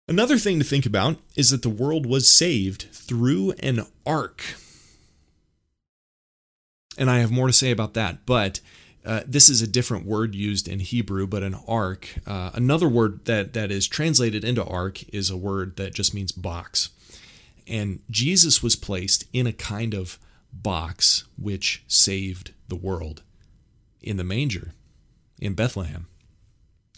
Another 0.06 0.36
thing 0.36 0.58
to 0.58 0.64
think 0.64 0.84
about 0.84 1.16
is 1.34 1.50
that 1.50 1.62
the 1.62 1.70
world 1.70 2.04
was 2.04 2.28
saved 2.28 2.88
through 2.92 3.52
an 3.60 3.86
ark. 4.04 4.42
And 6.96 7.10
I 7.10 7.18
have 7.18 7.30
more 7.30 7.46
to 7.46 7.52
say 7.52 7.70
about 7.70 7.94
that, 7.94 8.24
but 8.24 8.60
uh, 9.04 9.20
this 9.26 9.48
is 9.48 9.60
a 9.60 9.66
different 9.66 10.06
word 10.06 10.34
used 10.34 10.66
in 10.66 10.80
Hebrew, 10.80 11.26
but 11.26 11.42
an 11.42 11.56
ark. 11.68 12.08
Uh, 12.26 12.50
another 12.54 12.88
word 12.88 13.24
that, 13.26 13.52
that 13.52 13.70
is 13.70 13.86
translated 13.86 14.44
into 14.44 14.64
ark 14.64 15.04
is 15.12 15.28
a 15.28 15.36
word 15.36 15.76
that 15.76 15.94
just 15.94 16.14
means 16.14 16.32
box. 16.32 16.90
And 17.66 18.00
Jesus 18.10 18.62
was 18.62 18.76
placed 18.76 19.24
in 19.32 19.46
a 19.46 19.52
kind 19.52 19.94
of 19.94 20.18
box 20.52 21.24
which 21.36 21.84
saved 21.86 22.52
the 22.68 22.76
world 22.76 23.22
in 24.02 24.16
the 24.16 24.24
manger 24.24 24.72
in 25.38 25.54
Bethlehem. 25.54 26.06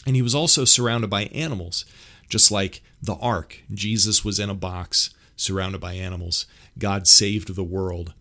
And 0.06 0.14
he 0.14 0.22
was 0.22 0.34
also 0.34 0.64
surrounded 0.64 1.10
by 1.10 1.24
animals, 1.24 1.84
just 2.28 2.52
like 2.52 2.82
the 3.02 3.16
ark. 3.16 3.62
Jesus 3.72 4.24
was 4.24 4.38
in 4.38 4.50
a 4.50 4.54
box 4.54 5.10
surrounded 5.36 5.80
by 5.80 5.94
animals. 5.94 6.46
God 6.78 7.08
saved 7.08 7.54
the 7.54 7.64
world 7.64 8.14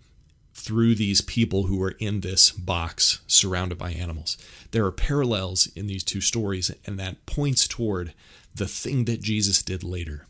through 0.56 0.96
these 0.96 1.20
people 1.20 1.64
who 1.64 1.84
are 1.84 1.96
in 2.00 2.22
this 2.22 2.50
box 2.52 3.20
surrounded 3.28 3.78
by 3.78 3.92
animals. 3.92 4.38
There 4.72 4.86
are 4.86 4.92
parallels 4.92 5.68
in 5.76 5.86
these 5.88 6.04
two 6.04 6.22
stories, 6.22 6.72
and 6.86 6.98
that 6.98 7.26
points 7.26 7.68
toward 7.68 8.14
the 8.56 8.68
thing 8.68 9.04
that 9.06 9.22
Jesus 9.22 9.62
did 9.62 9.84
later. 9.84 10.26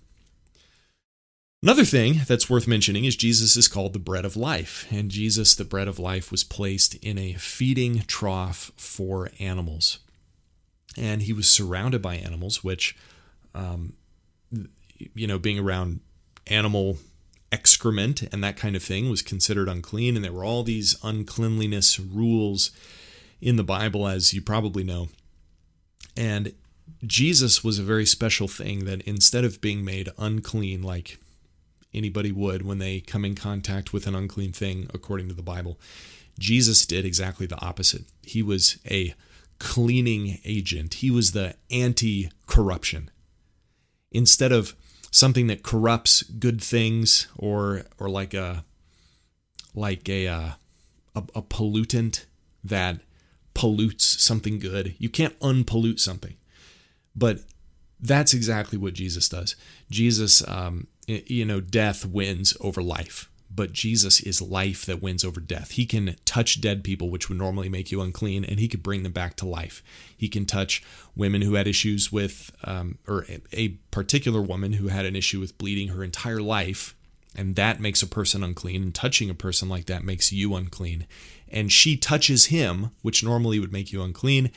Another 1.62 1.86
thing 1.86 2.22
that's 2.28 2.50
worth 2.50 2.68
mentioning 2.68 3.06
is 3.06 3.16
Jesus 3.16 3.56
is 3.56 3.68
called 3.68 3.94
the 3.94 4.00
bread 4.00 4.26
of 4.26 4.36
life, 4.36 4.88
and 4.92 5.12
Jesus, 5.12 5.54
the 5.54 5.64
bread 5.64 5.88
of 5.88 6.00
life, 6.00 6.32
was 6.32 6.44
placed 6.44 6.96
in 6.96 7.18
a 7.20 7.34
feeding 7.34 8.02
trough 8.08 8.72
for 8.76 9.30
animals. 9.40 10.00
And 10.98 11.22
he 11.22 11.34
was 11.34 11.48
surrounded 11.48 12.02
by 12.02 12.16
animals, 12.16 12.64
which, 12.64 12.98
um, 13.54 13.94
you 15.14 15.28
know, 15.28 15.38
being 15.38 15.60
around 15.60 16.00
animal 16.48 16.98
excrement 17.56 18.22
and 18.34 18.44
that 18.44 18.58
kind 18.58 18.76
of 18.76 18.84
thing 18.84 19.10
was 19.10 19.22
considered 19.22 19.70
unclean. 19.70 20.16
And 20.16 20.26
there 20.26 20.34
were 20.34 20.44
all 20.44 20.64
these 20.64 20.98
uncleanliness 21.04 22.00
rules 22.00 22.72
in 23.40 23.56
the 23.56 23.64
Bible, 23.64 24.08
as 24.08 24.34
you 24.34 24.42
probably 24.42 24.84
know. 24.84 25.08
And 26.18 26.54
Jesus 27.06 27.64
was 27.64 27.80
a 27.80 27.84
very 27.84 28.06
special 28.06 28.50
thing 28.50 28.84
that 28.86 29.02
instead 29.04 29.46
of 29.46 29.62
being 29.62 29.86
made 29.86 30.10
unclean, 30.18 30.84
like 30.84 31.18
anybody 31.94 32.32
would 32.32 32.66
when 32.66 32.80
they 32.80 33.00
come 33.00 33.24
in 33.24 33.36
contact 33.36 33.94
with 33.94 34.06
an 34.06 34.16
unclean 34.16 34.52
thing, 34.52 34.90
according 34.94 35.30
to 35.30 35.34
the 35.34 35.42
Bible. 35.42 35.80
Jesus 36.38 36.86
did 36.86 37.06
exactly 37.06 37.46
the 37.46 37.62
opposite. 37.62 38.04
He 38.22 38.44
was 38.44 38.78
a 38.90 39.16
cleaning 39.60 40.40
agent, 40.44 40.96
he 40.96 41.10
was 41.10 41.32
the 41.32 41.56
anti 41.72 42.30
corruption. 42.46 43.10
Instead 44.12 44.52
of 44.52 44.76
something 45.16 45.48
that 45.48 45.64
corrupts 45.64 46.24
good 46.24 46.62
things 46.62 47.28
or 47.38 47.84
or 47.98 48.10
like 48.10 48.34
a 48.34 48.66
like 49.74 50.10
a 50.10 50.28
uh, 50.28 50.50
a, 51.16 51.24
a 51.34 51.42
pollutant 51.42 52.26
that 52.62 53.00
pollutes 53.54 54.04
something 54.22 54.60
good. 54.60 54.94
You 55.00 55.08
can't 55.08 55.40
unpollute 55.40 56.02
something. 56.02 56.36
But 57.16 57.40
that's 57.98 58.34
exactly 58.34 58.78
what 58.78 58.94
Jesus 58.94 59.30
does. 59.30 59.56
Jesus 59.90 60.46
um, 60.50 60.88
you 61.08 61.46
know, 61.46 61.62
death 61.62 62.06
wins 62.06 62.58
over 62.60 62.84
life, 62.84 63.30
but 63.56 63.74
Jesus 63.74 64.20
is 64.20 64.42
life 64.42 64.86
that 64.86 65.02
wins 65.02 65.24
over 65.24 65.40
death. 65.40 65.72
He 65.72 65.86
can 65.86 66.16
touch 66.26 66.62
dead 66.62 66.84
people, 66.84 67.10
which 67.10 67.30
would 67.30 67.38
normally 67.38 67.70
make 67.70 67.92
you 67.92 68.02
unclean, 68.02 68.44
and 68.44 68.60
he 68.60 68.68
could 68.68 68.84
bring 68.84 69.04
them 69.04 69.12
back 69.12 69.36
to 69.38 69.46
life. 69.48 69.82
He 70.16 70.28
can 70.28 70.46
touch 70.46 70.84
women 71.16 71.42
who 71.42 71.54
had 71.54 71.68
issues 71.68 72.12
with, 72.12 72.52
um, 72.64 72.98
or 73.08 73.26
a 73.54 73.70
particular 73.92 74.42
woman 74.42 74.74
who 74.74 74.88
had 74.88 75.06
an 75.06 75.16
issue 75.16 75.40
with 75.40 75.58
bleeding 75.58 75.90
her 75.90 76.04
entire 76.04 76.42
life, 76.42 76.96
and 77.36 77.56
that 77.56 77.80
makes 77.80 78.02
a 78.02 78.08
person 78.08 78.44
unclean. 78.44 78.82
And 78.82 78.96
touching 78.96 79.30
a 79.30 79.36
person 79.36 79.70
like 79.70 79.86
that 79.86 80.04
makes 80.04 80.32
you 80.32 80.56
unclean. 80.56 81.06
And 81.50 81.72
she 81.72 81.98
touches 81.98 82.48
him, 82.48 82.92
which 83.02 83.24
normally 83.24 83.60
would 83.60 83.74
make 83.74 83.92
you 83.94 84.02
unclean, 84.02 84.52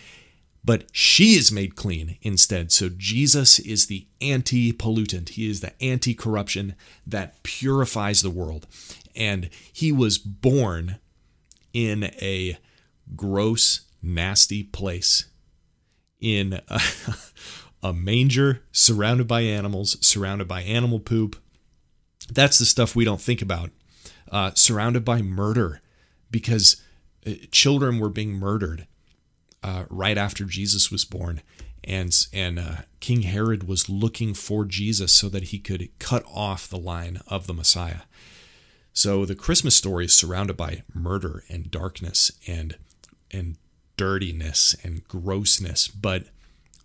but 0.64 0.84
she 0.92 1.34
is 1.34 1.52
made 1.52 1.76
clean 1.76 2.18
instead. 2.22 2.72
So 2.72 2.88
Jesus 2.88 3.58
is 3.58 3.86
the 3.86 4.06
anti 4.20 4.72
pollutant, 4.72 5.30
he 5.30 5.48
is 5.48 5.60
the 5.60 5.72
anti 5.82 6.14
corruption 6.14 6.74
that 7.06 7.42
purifies 7.42 8.22
the 8.22 8.30
world. 8.30 8.66
And 9.14 9.50
he 9.72 9.92
was 9.92 10.18
born 10.18 10.98
in 11.72 12.04
a 12.04 12.58
gross, 13.16 13.82
nasty 14.02 14.62
place, 14.62 15.26
in 16.20 16.60
a, 16.68 16.80
a 17.82 17.92
manger 17.92 18.62
surrounded 18.72 19.26
by 19.26 19.42
animals, 19.42 19.96
surrounded 20.06 20.48
by 20.48 20.62
animal 20.62 21.00
poop. 21.00 21.36
That's 22.30 22.58
the 22.58 22.66
stuff 22.66 22.94
we 22.94 23.04
don't 23.04 23.20
think 23.20 23.40
about. 23.42 23.70
Uh, 24.30 24.50
surrounded 24.54 25.04
by 25.06 25.22
murder 25.22 25.80
because 26.30 26.82
uh, 27.26 27.30
children 27.50 27.98
were 27.98 28.10
being 28.10 28.34
murdered 28.34 28.86
uh, 29.62 29.84
right 29.90 30.18
after 30.18 30.44
Jesus 30.44 30.90
was 30.90 31.04
born, 31.04 31.42
and 31.84 32.14
and 32.32 32.58
uh, 32.58 32.76
King 33.00 33.22
Herod 33.22 33.66
was 33.66 33.88
looking 33.88 34.34
for 34.34 34.64
Jesus 34.64 35.12
so 35.12 35.28
that 35.28 35.44
he 35.44 35.58
could 35.58 35.88
cut 35.98 36.24
off 36.32 36.68
the 36.68 36.78
line 36.78 37.20
of 37.26 37.46
the 37.46 37.54
Messiah. 37.54 38.02
So 38.92 39.24
the 39.24 39.34
Christmas 39.34 39.76
story 39.76 40.06
is 40.06 40.16
surrounded 40.16 40.56
by 40.56 40.82
murder 40.92 41.44
and 41.48 41.70
darkness 41.70 42.32
and 42.46 42.76
and 43.30 43.56
dirtiness 43.96 44.74
and 44.82 45.06
grossness, 45.06 45.88
but 45.88 46.24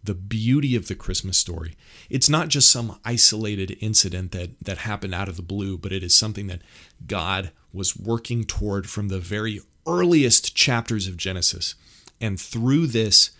the 0.03 0.13
beauty 0.13 0.75
of 0.75 0.87
the 0.87 0.95
Christmas 0.95 1.37
story. 1.37 1.75
It's 2.09 2.29
not 2.29 2.49
just 2.49 2.69
some 2.69 2.99
isolated 3.05 3.77
incident 3.79 4.31
that 4.33 4.51
that 4.61 4.79
happened 4.79 5.15
out 5.15 5.29
of 5.29 5.37
the 5.37 5.41
blue, 5.41 5.77
but 5.77 5.91
it 5.91 6.03
is 6.03 6.13
something 6.13 6.47
that 6.47 6.61
God 7.07 7.51
was 7.71 7.97
working 7.97 8.43
toward 8.43 8.89
from 8.89 9.07
the 9.07 9.19
very 9.19 9.61
earliest 9.87 10.55
chapters 10.55 11.07
of 11.07 11.17
Genesis. 11.17 11.75
And 12.19 12.39
through 12.39 12.87
this 12.87 13.31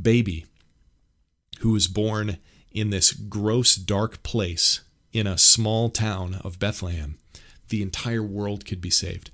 baby 0.00 0.46
who 1.60 1.72
was 1.72 1.86
born 1.86 2.38
in 2.72 2.90
this 2.90 3.12
gross, 3.12 3.76
dark 3.76 4.22
place 4.22 4.80
in 5.12 5.26
a 5.26 5.38
small 5.38 5.90
town 5.90 6.40
of 6.42 6.58
Bethlehem, 6.58 7.18
the 7.68 7.82
entire 7.82 8.22
world 8.22 8.66
could 8.66 8.80
be 8.80 8.90
saved. 8.90 9.30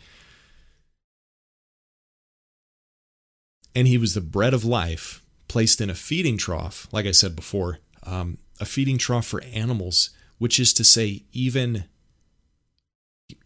And 3.75 3.89
he 3.89 3.99
was 3.99 4.15
the 4.15 4.21
bread 4.21 4.53
of 4.53 4.65
life 4.65 5.23
placed 5.49 5.81
in 5.81 5.91
a 5.91 5.95
feeding 5.95 6.37
trough, 6.37 6.87
like 6.93 7.07
I 7.07 7.13
said 7.13 7.35
before, 7.35 7.79
um, 8.05 8.39
a 8.61 8.65
feeding 8.65 8.99
trough 8.99 9.27
for 9.27 9.43
animals, 9.43 10.11
which 10.39 10.61
is 10.61 10.73
to 10.75 10.85
say, 10.85 11.25
even 11.33 11.85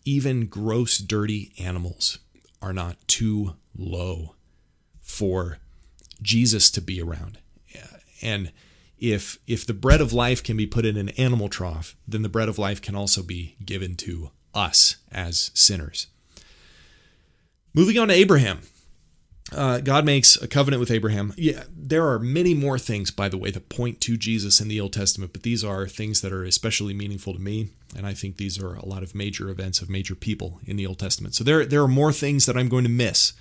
even 0.05 0.47
gross, 0.47 0.99
dirty 0.99 1.53
animals 1.59 2.19
are 2.63 2.73
not 2.73 2.97
too 3.07 3.57
low 3.77 4.34
for 5.05 5.59
Jesus 6.21 6.71
to 6.73 6.81
be 6.81 7.01
around. 7.01 7.39
And 8.23 8.51
if 8.99 9.39
if 9.47 9.67
the 9.67 9.75
bread 9.75 10.01
of 10.01 10.13
life 10.13 10.43
can 10.43 10.57
be 10.57 10.67
put 10.67 10.87
in 10.87 10.97
an 10.97 11.11
animal 11.11 11.49
trough, 11.49 11.95
then 12.09 12.23
the 12.23 12.29
bread 12.29 12.49
of 12.49 12.59
life 12.59 12.81
can 12.81 12.97
also 12.97 13.23
be 13.23 13.57
given 13.65 13.95
to 13.97 14.31
us 14.55 14.97
as 15.13 15.51
sinners. 15.55 16.07
Moving 17.75 17.99
on 17.99 18.09
to 18.09 18.15
Abraham. 18.15 18.61
Uh, 19.53 19.79
God 19.81 20.07
makes 20.07 20.41
a 20.41 20.49
covenant 20.49 20.81
with 20.81 20.91
Abraham. 20.91 21.35
Yeah, 21.37 21.65
there 21.71 22.09
are 22.09 22.19
many 22.19 22.55
more 22.55 22.79
things, 22.79 23.11
by 23.11 23.29
the 23.29 23.37
way, 23.37 23.51
that 23.51 23.69
point 23.69 24.01
to 24.01 24.17
Jesus 24.17 24.61
in 24.61 24.69
the 24.69 24.81
Old 24.81 24.95
Testament, 24.95 25.33
but 25.33 25.43
these 25.43 25.63
are 25.63 25.87
things 25.87 26.23
that 26.23 26.33
are 26.33 26.45
especially 26.45 26.95
meaningful 26.95 27.35
to 27.35 27.39
me, 27.39 27.69
and 27.95 28.07
I 28.07 28.15
think 28.15 28.37
these 28.37 28.59
are 28.59 28.75
a 28.75 28.87
lot 28.87 29.03
of 29.03 29.15
major 29.15 29.51
events 29.51 29.83
of 29.83 29.91
major 29.91 30.15
people 30.15 30.61
in 30.65 30.77
the 30.77 30.87
Old 30.87 30.99
Testament. 30.99 31.35
So 31.35 31.45
there, 31.45 31.67
there 31.67 31.83
are 31.83 31.89
more 31.89 32.13
things 32.13 32.47
that 32.47 32.57
I'm 32.57 32.69
going 32.69 32.85
to 32.85 32.91
miss, 32.91 33.35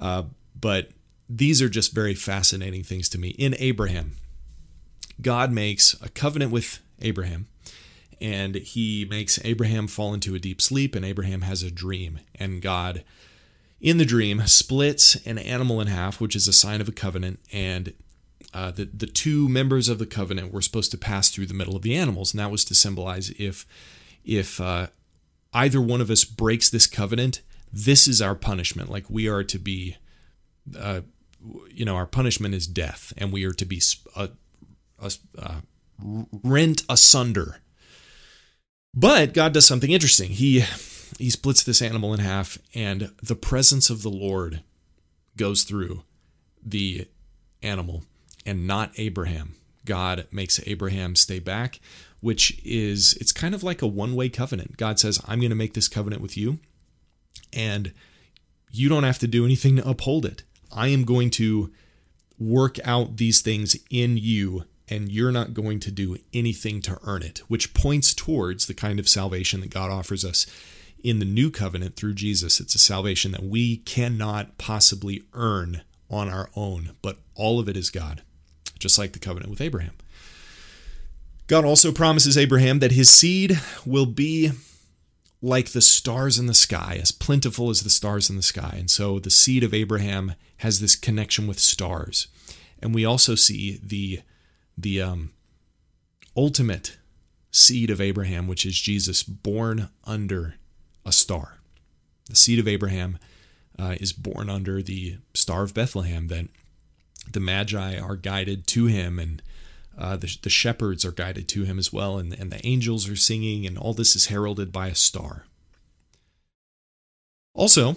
uh, 0.00 0.24
but 0.60 0.90
these 1.28 1.60
are 1.60 1.68
just 1.68 1.92
very 1.92 2.14
fascinating 2.14 2.82
things 2.82 3.08
to 3.10 3.18
me. 3.18 3.30
In 3.30 3.54
Abraham, 3.58 4.16
God 5.20 5.52
makes 5.52 5.94
a 6.00 6.08
covenant 6.08 6.52
with 6.52 6.80
Abraham, 7.00 7.48
and 8.20 8.54
he 8.56 9.06
makes 9.10 9.38
Abraham 9.44 9.86
fall 9.86 10.14
into 10.14 10.34
a 10.34 10.38
deep 10.38 10.60
sleep, 10.60 10.94
and 10.94 11.04
Abraham 11.04 11.42
has 11.42 11.62
a 11.62 11.70
dream, 11.70 12.20
and 12.34 12.62
God 12.62 13.04
in 13.80 13.98
the 13.98 14.04
dream 14.04 14.44
splits 14.46 15.14
an 15.26 15.38
animal 15.38 15.80
in 15.80 15.86
half, 15.86 16.20
which 16.20 16.34
is 16.34 16.48
a 16.48 16.52
sign 16.52 16.80
of 16.80 16.88
a 16.88 16.92
covenant, 16.92 17.38
and 17.52 17.92
uh, 18.54 18.70
the 18.70 18.86
the 18.86 19.06
two 19.06 19.48
members 19.48 19.88
of 19.88 19.98
the 19.98 20.06
covenant 20.06 20.52
were 20.52 20.62
supposed 20.62 20.90
to 20.90 20.98
pass 20.98 21.28
through 21.28 21.46
the 21.46 21.54
middle 21.54 21.76
of 21.76 21.82
the 21.82 21.94
animals, 21.94 22.32
and 22.32 22.40
that 22.40 22.50
was 22.50 22.64
to 22.64 22.74
symbolize 22.74 23.30
if 23.38 23.66
if 24.24 24.60
uh, 24.60 24.88
either 25.52 25.80
one 25.80 26.00
of 26.00 26.10
us 26.10 26.24
breaks 26.24 26.68
this 26.68 26.86
covenant, 26.86 27.42
this 27.72 28.08
is 28.08 28.20
our 28.20 28.34
punishment. 28.34 28.90
Like 28.90 29.08
we 29.08 29.28
are 29.28 29.44
to 29.44 29.58
be, 29.58 29.96
uh, 30.76 31.02
you 31.70 31.84
know, 31.84 31.96
our 31.96 32.06
punishment 32.06 32.54
is 32.54 32.66
death, 32.66 33.12
and 33.16 33.32
we 33.32 33.44
are 33.44 33.52
to 33.52 33.64
be 33.64 33.80
uh, 34.16 34.28
uh, 35.00 35.60
rent 36.42 36.82
asunder. 36.88 37.60
But 38.94 39.34
God 39.34 39.52
does 39.52 39.66
something 39.66 39.90
interesting. 39.90 40.30
He 40.30 40.64
he 41.18 41.30
splits 41.30 41.62
this 41.62 41.82
animal 41.82 42.12
in 42.14 42.20
half, 42.20 42.58
and 42.74 43.12
the 43.22 43.36
presence 43.36 43.90
of 43.90 44.02
the 44.02 44.10
Lord 44.10 44.62
goes 45.36 45.62
through 45.62 46.02
the 46.64 47.06
animal 47.62 48.04
and 48.44 48.66
not 48.66 48.92
Abraham. 48.98 49.54
God 49.84 50.26
makes 50.30 50.60
Abraham 50.66 51.16
stay 51.16 51.38
back, 51.38 51.80
which 52.20 52.60
is, 52.64 53.14
it's 53.20 53.32
kind 53.32 53.54
of 53.54 53.62
like 53.62 53.80
a 53.80 53.86
one 53.86 54.14
way 54.14 54.28
covenant. 54.28 54.76
God 54.76 54.98
says, 54.98 55.20
I'm 55.26 55.40
going 55.40 55.50
to 55.50 55.56
make 55.56 55.74
this 55.74 55.88
covenant 55.88 56.20
with 56.20 56.36
you, 56.36 56.58
and 57.52 57.92
you 58.70 58.88
don't 58.88 59.04
have 59.04 59.18
to 59.20 59.26
do 59.26 59.44
anything 59.44 59.76
to 59.76 59.88
uphold 59.88 60.26
it. 60.26 60.42
I 60.72 60.88
am 60.88 61.04
going 61.04 61.30
to 61.30 61.72
work 62.38 62.78
out 62.84 63.16
these 63.16 63.40
things 63.40 63.76
in 63.90 64.16
you, 64.16 64.64
and 64.88 65.10
you're 65.10 65.32
not 65.32 65.54
going 65.54 65.80
to 65.80 65.90
do 65.90 66.16
anything 66.32 66.80
to 66.82 66.98
earn 67.04 67.22
it, 67.22 67.38
which 67.48 67.74
points 67.74 68.14
towards 68.14 68.66
the 68.66 68.74
kind 68.74 68.98
of 68.98 69.08
salvation 69.08 69.60
that 69.60 69.70
God 69.70 69.90
offers 69.90 70.24
us 70.24 70.46
in 71.02 71.18
the 71.18 71.24
new 71.24 71.50
covenant 71.50 71.96
through 71.96 72.14
Jesus. 72.14 72.60
It's 72.60 72.74
a 72.74 72.78
salvation 72.78 73.32
that 73.32 73.44
we 73.44 73.78
cannot 73.78 74.58
possibly 74.58 75.24
earn 75.32 75.82
on 76.10 76.28
our 76.28 76.48
own, 76.56 76.92
but 77.02 77.18
all 77.34 77.60
of 77.60 77.68
it 77.68 77.76
is 77.76 77.90
God, 77.90 78.22
just 78.78 78.98
like 78.98 79.12
the 79.12 79.18
covenant 79.18 79.50
with 79.50 79.60
Abraham. 79.60 79.94
God 81.46 81.64
also 81.64 81.92
promises 81.92 82.36
Abraham 82.36 82.78
that 82.80 82.92
his 82.92 83.10
seed 83.10 83.58
will 83.86 84.06
be 84.06 84.52
like 85.40 85.70
the 85.70 85.80
stars 85.80 86.38
in 86.38 86.46
the 86.46 86.54
sky, 86.54 86.98
as 87.00 87.12
plentiful 87.12 87.70
as 87.70 87.82
the 87.82 87.90
stars 87.90 88.28
in 88.28 88.36
the 88.36 88.42
sky. 88.42 88.74
And 88.76 88.90
so 88.90 89.18
the 89.18 89.30
seed 89.30 89.62
of 89.62 89.72
Abraham 89.72 90.34
has 90.58 90.80
this 90.80 90.96
connection 90.96 91.46
with 91.46 91.58
stars. 91.58 92.28
And 92.80 92.94
we 92.94 93.04
also 93.04 93.34
see 93.34 93.80
the 93.82 94.20
the 94.76 95.02
um, 95.02 95.32
ultimate 96.36 96.98
seed 97.50 97.90
of 97.90 98.00
Abraham, 98.00 98.46
which 98.46 98.64
is 98.64 98.80
Jesus, 98.80 99.22
born 99.24 99.88
under 100.04 100.54
a 101.04 101.10
star. 101.10 101.58
The 102.28 102.36
seed 102.36 102.60
of 102.60 102.68
Abraham 102.68 103.18
uh, 103.78 103.96
is 104.00 104.12
born 104.12 104.48
under 104.48 104.82
the 104.82 105.18
star 105.34 105.62
of 105.62 105.74
Bethlehem. 105.74 106.28
That 106.28 106.48
the 107.30 107.40
Magi 107.40 107.98
are 107.98 108.16
guided 108.16 108.66
to 108.68 108.86
him, 108.86 109.18
and 109.18 109.42
uh, 109.98 110.16
the, 110.16 110.36
the 110.42 110.50
shepherds 110.50 111.04
are 111.04 111.12
guided 111.12 111.48
to 111.48 111.64
him 111.64 111.78
as 111.78 111.92
well, 111.92 112.18
and, 112.18 112.32
and 112.32 112.50
the 112.50 112.64
angels 112.66 113.08
are 113.08 113.16
singing, 113.16 113.66
and 113.66 113.76
all 113.76 113.94
this 113.94 114.14
is 114.14 114.26
heralded 114.26 114.72
by 114.72 114.88
a 114.88 114.94
star. 114.94 115.44
Also, 117.54 117.96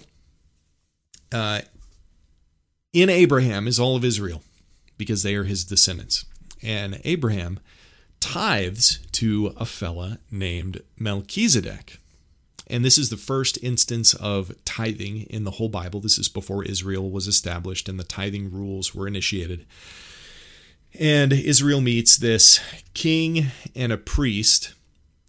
uh, 1.31 1.61
in 2.91 3.09
Abraham 3.09 3.67
is 3.67 3.79
all 3.79 3.95
of 3.95 4.03
Israel, 4.03 4.43
because 4.97 5.23
they 5.23 5.35
are 5.35 5.43
his 5.43 5.63
descendants. 5.63 6.25
And 6.63 6.99
Abraham 7.03 7.59
tithes 8.19 8.99
to 9.13 9.53
a 9.57 9.65
fella 9.65 10.19
named 10.29 10.81
Melchizedek. 10.97 11.99
And 12.67 12.85
this 12.85 12.97
is 12.97 13.09
the 13.09 13.17
first 13.17 13.61
instance 13.61 14.13
of 14.13 14.53
tithing 14.63 15.23
in 15.23 15.43
the 15.43 15.51
whole 15.51 15.69
Bible. 15.69 15.99
This 15.99 16.17
is 16.17 16.29
before 16.29 16.63
Israel 16.63 17.11
was 17.11 17.27
established 17.27 17.89
and 17.89 17.99
the 17.99 18.03
tithing 18.03 18.49
rules 18.51 18.95
were 18.95 19.07
initiated. 19.07 19.65
And 20.97 21.31
Israel 21.33 21.81
meets 21.81 22.17
this 22.17 22.59
king 22.93 23.47
and 23.75 23.91
a 23.91 23.97
priest 23.97 24.73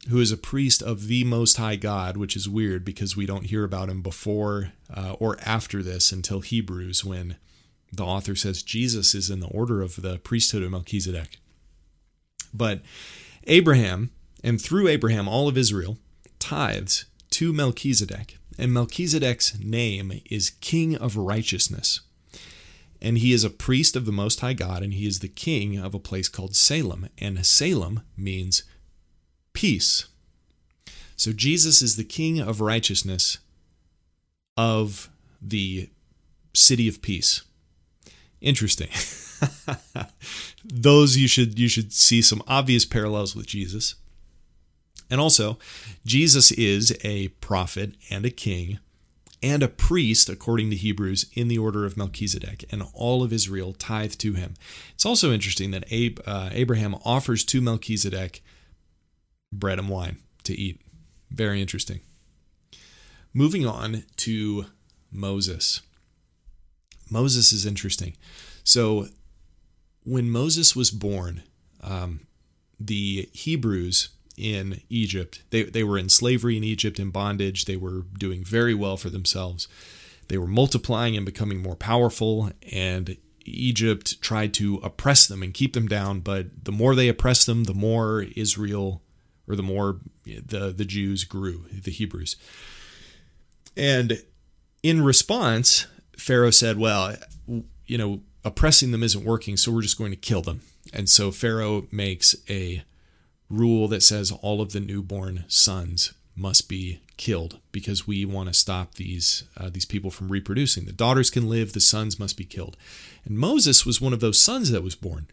who 0.08 0.18
is 0.18 0.32
a 0.32 0.36
priest 0.36 0.82
of 0.82 1.06
the 1.06 1.22
Most 1.24 1.56
High 1.56 1.76
God, 1.76 2.16
which 2.16 2.34
is 2.34 2.48
weird 2.48 2.84
because 2.84 3.16
we 3.16 3.26
don't 3.26 3.46
hear 3.46 3.62
about 3.62 3.88
him 3.88 4.02
before 4.02 4.72
uh, 4.92 5.14
or 5.20 5.36
after 5.44 5.82
this 5.82 6.10
until 6.10 6.40
Hebrews, 6.40 7.04
when 7.04 7.36
the 7.92 8.04
author 8.04 8.34
says 8.34 8.62
Jesus 8.62 9.14
is 9.14 9.30
in 9.30 9.40
the 9.40 9.48
order 9.48 9.80
of 9.80 10.02
the 10.02 10.18
priesthood 10.18 10.62
of 10.62 10.72
Melchizedek. 10.72 11.38
But 12.52 12.80
Abraham, 13.44 14.10
and 14.42 14.60
through 14.60 14.88
Abraham, 14.88 15.28
all 15.28 15.46
of 15.46 15.56
Israel, 15.56 15.98
tithes 16.38 17.04
to 17.30 17.52
Melchizedek. 17.52 18.38
And 18.58 18.72
Melchizedek's 18.72 19.58
name 19.58 20.20
is 20.30 20.50
King 20.50 20.96
of 20.96 21.16
Righteousness. 21.16 22.00
And 23.04 23.18
he 23.18 23.32
is 23.32 23.42
a 23.42 23.50
priest 23.50 23.96
of 23.96 24.06
the 24.06 24.12
Most 24.12 24.40
High 24.40 24.52
God, 24.52 24.84
and 24.84 24.94
he 24.94 25.08
is 25.08 25.18
the 25.18 25.28
king 25.28 25.76
of 25.76 25.92
a 25.92 25.98
place 25.98 26.28
called 26.28 26.54
Salem. 26.54 27.08
And 27.18 27.44
Salem 27.44 28.02
means 28.16 28.62
peace. 29.52 30.06
So 31.16 31.32
Jesus 31.32 31.82
is 31.82 31.96
the 31.96 32.04
king 32.04 32.40
of 32.40 32.60
righteousness 32.60 33.38
of 34.56 35.10
the 35.40 35.90
city 36.54 36.86
of 36.86 37.02
peace. 37.02 37.42
Interesting. 38.40 38.88
Those 40.64 41.16
you 41.16 41.26
should 41.26 41.58
you 41.58 41.68
should 41.68 41.92
see 41.92 42.22
some 42.22 42.42
obvious 42.46 42.84
parallels 42.84 43.34
with 43.34 43.46
Jesus. 43.46 43.96
And 45.10 45.20
also, 45.20 45.58
Jesus 46.06 46.52
is 46.52 46.96
a 47.04 47.28
prophet 47.28 47.94
and 48.10 48.24
a 48.24 48.30
king 48.30 48.78
and 49.42 49.62
a 49.62 49.68
priest, 49.68 50.28
according 50.28 50.70
to 50.70 50.76
Hebrews, 50.76 51.26
in 51.34 51.48
the 51.48 51.58
order 51.58 51.84
of 51.84 51.96
Melchizedek, 51.96 52.64
and 52.70 52.84
all 52.94 53.22
of 53.22 53.32
Israel 53.32 53.72
tithe 53.72 54.12
to 54.14 54.34
him. 54.34 54.54
It's 54.94 55.06
also 55.06 55.32
interesting 55.32 55.72
that 55.72 55.84
uh, 56.26 56.50
Abraham 56.52 56.94
offers 57.04 57.44
to 57.44 57.60
Melchizedek 57.60 58.42
bread 59.52 59.78
and 59.78 59.88
wine 59.88 60.18
to 60.44 60.54
eat. 60.54 60.80
Very 61.30 61.60
interesting. 61.60 62.00
Moving 63.34 63.66
on 63.66 64.04
to 64.18 64.66
Moses. 65.10 65.80
Moses 67.10 67.52
is 67.52 67.66
interesting. 67.66 68.16
So, 68.64 69.08
when 70.04 70.30
Moses 70.30 70.74
was 70.74 70.90
born, 70.90 71.42
um, 71.80 72.20
the 72.78 73.28
Hebrews 73.32 74.08
in 74.36 74.80
Egypt. 74.88 75.42
They, 75.50 75.64
they 75.64 75.84
were 75.84 75.98
in 75.98 76.08
slavery 76.08 76.56
in 76.56 76.64
Egypt, 76.64 76.98
in 76.98 77.10
bondage. 77.10 77.64
They 77.64 77.76
were 77.76 78.02
doing 78.18 78.44
very 78.44 78.74
well 78.74 78.96
for 78.96 79.10
themselves. 79.10 79.68
They 80.28 80.38
were 80.38 80.46
multiplying 80.46 81.16
and 81.16 81.26
becoming 81.26 81.62
more 81.62 81.76
powerful, 81.76 82.50
and 82.70 83.16
Egypt 83.44 84.20
tried 84.22 84.54
to 84.54 84.76
oppress 84.82 85.26
them 85.26 85.42
and 85.42 85.52
keep 85.52 85.74
them 85.74 85.88
down. 85.88 86.20
But 86.20 86.64
the 86.64 86.72
more 86.72 86.94
they 86.94 87.08
oppressed 87.08 87.46
them, 87.46 87.64
the 87.64 87.74
more 87.74 88.22
Israel, 88.36 89.02
or 89.48 89.56
the 89.56 89.62
more 89.62 89.98
the, 90.24 90.72
the 90.72 90.84
Jews 90.84 91.24
grew, 91.24 91.66
the 91.70 91.90
Hebrews. 91.90 92.36
And 93.76 94.22
in 94.82 95.02
response, 95.02 95.86
Pharaoh 96.16 96.50
said, 96.50 96.78
Well, 96.78 97.16
you 97.86 97.98
know, 97.98 98.20
oppressing 98.44 98.90
them 98.92 99.02
isn't 99.02 99.24
working, 99.24 99.56
so 99.56 99.72
we're 99.72 99.82
just 99.82 99.98
going 99.98 100.12
to 100.12 100.16
kill 100.16 100.42
them. 100.42 100.60
And 100.92 101.08
so 101.08 101.30
Pharaoh 101.30 101.86
makes 101.90 102.34
a 102.48 102.84
rule 103.52 103.86
that 103.88 104.02
says 104.02 104.32
all 104.42 104.60
of 104.60 104.72
the 104.72 104.80
newborn 104.80 105.44
sons 105.46 106.14
must 106.34 106.68
be 106.68 107.00
killed 107.16 107.60
because 107.70 108.06
we 108.06 108.24
want 108.24 108.48
to 108.48 108.54
stop 108.54 108.94
these 108.94 109.44
uh, 109.56 109.68
these 109.70 109.84
people 109.84 110.10
from 110.10 110.30
reproducing. 110.30 110.86
The 110.86 110.92
daughters 110.92 111.30
can 111.30 111.48
live, 111.48 111.72
the 111.72 111.80
sons 111.80 112.18
must 112.18 112.36
be 112.36 112.44
killed. 112.44 112.76
And 113.24 113.38
Moses 113.38 113.84
was 113.84 114.00
one 114.00 114.12
of 114.12 114.20
those 114.20 114.40
sons 114.40 114.70
that 114.70 114.82
was 114.82 114.94
born. 114.94 115.26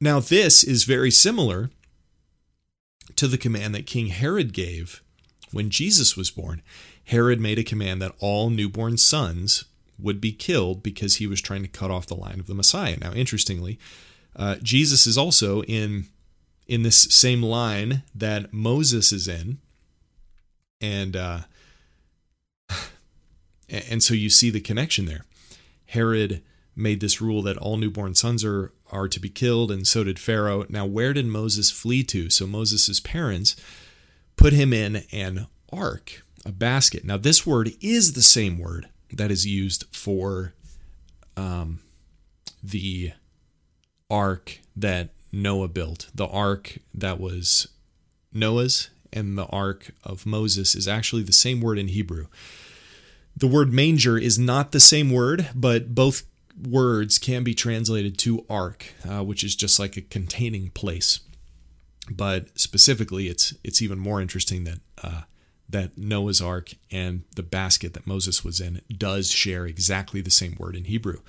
Now 0.00 0.20
this 0.20 0.62
is 0.62 0.84
very 0.84 1.10
similar 1.10 1.70
to 3.16 3.26
the 3.26 3.38
command 3.38 3.74
that 3.74 3.86
King 3.86 4.08
Herod 4.08 4.52
gave 4.52 5.02
when 5.50 5.70
Jesus 5.70 6.16
was 6.16 6.30
born. 6.30 6.62
Herod 7.04 7.40
made 7.40 7.58
a 7.58 7.64
command 7.64 8.02
that 8.02 8.14
all 8.20 8.50
newborn 8.50 8.98
sons 8.98 9.64
would 9.98 10.20
be 10.20 10.30
killed 10.30 10.82
because 10.82 11.16
he 11.16 11.26
was 11.26 11.40
trying 11.40 11.62
to 11.62 11.68
cut 11.68 11.90
off 11.90 12.06
the 12.06 12.14
line 12.14 12.38
of 12.38 12.46
the 12.46 12.54
Messiah. 12.54 12.96
Now, 13.00 13.12
interestingly, 13.12 13.78
uh, 14.36 14.56
Jesus 14.62 15.06
is 15.06 15.18
also 15.18 15.62
in 15.64 16.06
in 16.68 16.82
this 16.82 16.98
same 17.04 17.42
line 17.42 18.02
that 18.14 18.52
Moses 18.52 19.10
is 19.10 19.26
in, 19.26 19.58
and 20.80 21.16
uh, 21.16 21.40
and 23.68 24.02
so 24.02 24.14
you 24.14 24.30
see 24.30 24.50
the 24.50 24.60
connection 24.60 25.06
there. 25.06 25.24
Herod 25.86 26.42
made 26.76 27.00
this 27.00 27.20
rule 27.20 27.42
that 27.42 27.56
all 27.56 27.78
newborn 27.78 28.14
sons 28.14 28.44
are 28.44 28.72
are 28.92 29.08
to 29.08 29.18
be 29.18 29.30
killed, 29.30 29.70
and 29.70 29.86
so 29.86 30.04
did 30.04 30.18
Pharaoh. 30.18 30.66
Now, 30.68 30.86
where 30.86 31.12
did 31.12 31.26
Moses 31.26 31.70
flee 31.70 32.04
to? 32.04 32.30
So 32.30 32.46
Moses' 32.46 33.00
parents 33.00 33.56
put 34.36 34.52
him 34.52 34.72
in 34.72 35.04
an 35.10 35.46
ark, 35.72 36.22
a 36.44 36.52
basket. 36.52 37.04
Now, 37.04 37.16
this 37.16 37.46
word 37.46 37.72
is 37.80 38.12
the 38.12 38.22
same 38.22 38.58
word 38.58 38.88
that 39.12 39.30
is 39.30 39.46
used 39.46 39.84
for 39.90 40.54
um, 41.36 41.80
the 42.62 43.12
ark 44.10 44.60
that 44.76 45.10
Noah 45.32 45.68
built. 45.68 46.08
The 46.14 46.26
ark 46.26 46.78
that 46.94 47.20
was 47.20 47.68
Noah's 48.32 48.90
and 49.12 49.36
the 49.36 49.46
ark 49.46 49.90
of 50.04 50.26
Moses 50.26 50.74
is 50.74 50.86
actually 50.86 51.22
the 51.22 51.32
same 51.32 51.60
word 51.60 51.78
in 51.78 51.88
Hebrew. 51.88 52.26
The 53.36 53.46
word 53.46 53.72
manger 53.72 54.18
is 54.18 54.38
not 54.38 54.72
the 54.72 54.80
same 54.80 55.10
word, 55.10 55.48
but 55.54 55.94
both 55.94 56.24
words 56.60 57.18
can 57.18 57.44
be 57.44 57.54
translated 57.54 58.18
to 58.18 58.44
ark, 58.50 58.92
uh, 59.08 59.22
which 59.22 59.44
is 59.44 59.54
just 59.54 59.78
like 59.78 59.96
a 59.96 60.02
containing 60.02 60.70
place. 60.70 61.20
But 62.10 62.58
specifically, 62.58 63.28
it's 63.28 63.54
it's 63.62 63.82
even 63.82 63.98
more 63.98 64.20
interesting 64.20 64.64
that 64.64 64.80
uh, 65.02 65.22
that 65.68 65.98
Noah's 65.98 66.40
Ark 66.40 66.72
and 66.90 67.22
the 67.36 67.42
basket 67.42 67.94
that 67.94 68.06
Moses 68.06 68.44
was 68.44 68.60
in 68.60 68.80
does 68.96 69.30
share 69.30 69.66
exactly 69.66 70.20
the 70.20 70.30
same 70.30 70.56
word 70.58 70.74
in 70.74 70.84
Hebrew. 70.84 71.20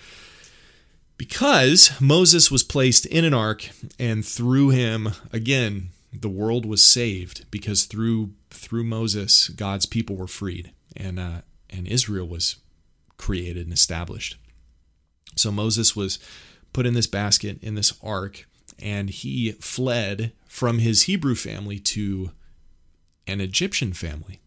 Because 1.19 1.91
Moses 1.99 2.49
was 2.49 2.63
placed 2.63 3.05
in 3.05 3.25
an 3.25 3.33
ark 3.33 3.69
and 3.99 4.25
through 4.25 4.69
him 4.69 5.09
again 5.33 5.89
the 6.13 6.29
world 6.29 6.65
was 6.65 6.81
saved 6.83 7.45
because 7.51 7.83
through 7.83 8.31
through 8.49 8.85
Moses 8.85 9.49
God's 9.49 9.85
people 9.85 10.15
were 10.15 10.27
freed 10.27 10.71
and 10.95 11.19
uh, 11.19 11.41
and 11.69 11.85
Israel 11.87 12.25
was 12.25 12.55
created 13.17 13.65
and 13.65 13.73
established. 13.73 14.37
So 15.35 15.51
Moses 15.51 15.93
was 15.93 16.19
put 16.71 16.85
in 16.85 16.93
this 16.93 17.07
basket 17.07 17.59
in 17.61 17.75
this 17.75 17.93
ark 18.01 18.47
and 18.81 19.09
he 19.09 19.51
fled 19.59 20.31
from 20.47 20.79
his 20.79 21.03
Hebrew 21.03 21.35
family 21.35 21.79
to 21.79 22.31
an 23.27 23.41
Egyptian 23.41 23.91
family. 23.91 24.39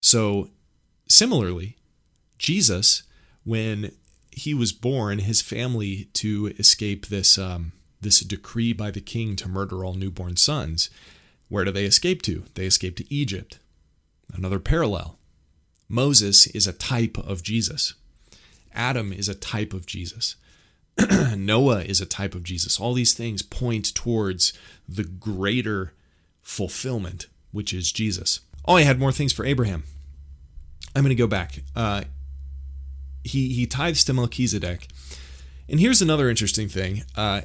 So, 0.00 0.48
similarly, 1.08 1.76
Jesus, 2.38 3.02
when 3.44 3.92
he 4.36 4.54
was 4.54 4.72
born, 4.72 5.18
his 5.18 5.42
family 5.42 6.08
to 6.12 6.52
escape 6.58 7.06
this 7.06 7.38
um, 7.38 7.72
this 8.00 8.20
decree 8.20 8.72
by 8.72 8.90
the 8.90 9.00
king 9.00 9.34
to 9.36 9.48
murder 9.48 9.84
all 9.84 9.94
newborn 9.94 10.36
sons, 10.36 10.90
where 11.48 11.64
do 11.64 11.72
they 11.72 11.86
escape 11.86 12.22
to? 12.22 12.44
They 12.54 12.66
escape 12.66 12.96
to 12.96 13.12
Egypt. 13.12 13.58
Another 14.32 14.60
parallel. 14.60 15.18
Moses 15.88 16.46
is 16.48 16.66
a 16.66 16.72
type 16.72 17.16
of 17.18 17.42
Jesus. 17.42 17.94
Adam 18.74 19.12
is 19.12 19.28
a 19.28 19.34
type 19.34 19.72
of 19.72 19.86
Jesus. 19.86 20.36
Noah 21.36 21.82
is 21.82 22.00
a 22.00 22.06
type 22.06 22.34
of 22.34 22.42
Jesus. 22.42 22.78
All 22.78 22.92
these 22.92 23.14
things 23.14 23.42
point 23.42 23.94
towards 23.94 24.52
the 24.88 25.04
greater 25.04 25.94
fulfillment 26.42 27.26
which 27.52 27.72
is 27.72 27.90
Jesus. 27.90 28.40
Oh, 28.66 28.76
I 28.76 28.82
had 28.82 28.98
more 28.98 29.12
things 29.12 29.32
for 29.32 29.46
Abraham. 29.46 29.84
I'm 30.94 31.02
going 31.02 31.08
to 31.08 31.14
go 31.14 31.26
back. 31.26 31.62
Uh, 31.74 32.02
he 33.26 33.52
he 33.52 33.66
tithes 33.66 34.04
to 34.04 34.12
Melchizedek, 34.12 34.88
and 35.68 35.80
here's 35.80 36.02
another 36.02 36.28
interesting 36.28 36.68
thing. 36.68 37.04
Uh, 37.14 37.42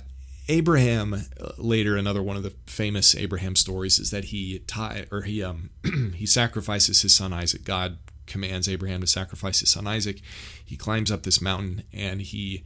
Abraham 0.48 1.14
uh, 1.14 1.52
later, 1.58 1.96
another 1.96 2.22
one 2.24 2.38
of 2.38 2.44
the 2.44 2.54
famous 2.66 3.16
Abraham 3.16 3.56
stories 3.56 4.00
is 4.00 4.12
that 4.12 4.26
he 4.26 4.60
tie 4.60 5.06
or 5.12 5.22
he 5.22 5.44
um 5.44 5.70
he 6.16 6.26
sacrifices 6.26 7.02
his 7.02 7.14
son 7.14 7.34
Isaac. 7.34 7.64
God 7.64 7.98
commands 8.26 8.70
Abraham 8.70 9.02
to 9.02 9.08
sacrifice 9.08 9.60
his 9.60 9.72
son 9.72 9.88
Isaac. 9.88 10.22
He 10.64 10.78
climbs 10.78 11.12
up 11.12 11.24
this 11.24 11.42
mountain 11.42 11.84
and 11.92 12.22
he 12.22 12.64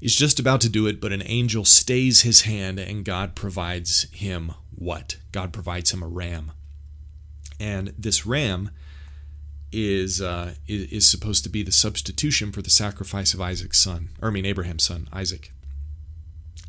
is 0.00 0.14
just 0.14 0.38
about 0.38 0.60
to 0.60 0.68
do 0.68 0.86
it, 0.86 1.00
but 1.00 1.12
an 1.12 1.22
angel 1.24 1.64
stays 1.64 2.20
his 2.20 2.42
hand 2.42 2.78
and 2.78 3.04
God 3.04 3.34
provides 3.34 4.10
him 4.12 4.52
what? 4.74 5.16
God 5.32 5.52
provides 5.54 5.90
him 5.90 6.02
a 6.02 6.08
ram 6.08 6.52
and 7.58 7.92
this 7.98 8.26
ram 8.26 8.70
is 9.76 10.22
uh, 10.22 10.54
is 10.66 11.06
supposed 11.06 11.44
to 11.44 11.50
be 11.50 11.62
the 11.62 11.70
substitution 11.70 12.50
for 12.50 12.62
the 12.62 12.70
sacrifice 12.70 13.34
of 13.34 13.42
Isaac's 13.42 13.78
son, 13.78 14.08
or 14.22 14.28
I 14.28 14.32
mean 14.32 14.46
Abraham's 14.46 14.84
son, 14.84 15.06
Isaac. 15.12 15.52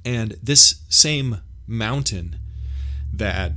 And 0.04 0.36
this 0.43 0.82
same 0.89 1.41
mountain 1.65 2.38
that 3.13 3.54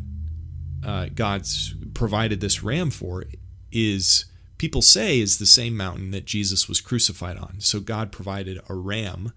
uh, 0.86 1.06
God's 1.12 1.74
provided 1.94 2.40
this 2.40 2.62
ram 2.62 2.90
for 2.90 3.24
is 3.72 4.24
people 4.56 4.82
say 4.82 5.18
is 5.18 5.38
the 5.38 5.46
same 5.46 5.76
mountain 5.76 6.12
that 6.12 6.26
Jesus 6.26 6.68
was 6.68 6.80
crucified 6.80 7.36
on. 7.36 7.56
So 7.58 7.80
God 7.80 8.12
provided 8.12 8.60
a 8.68 8.74
ram, 8.74 9.32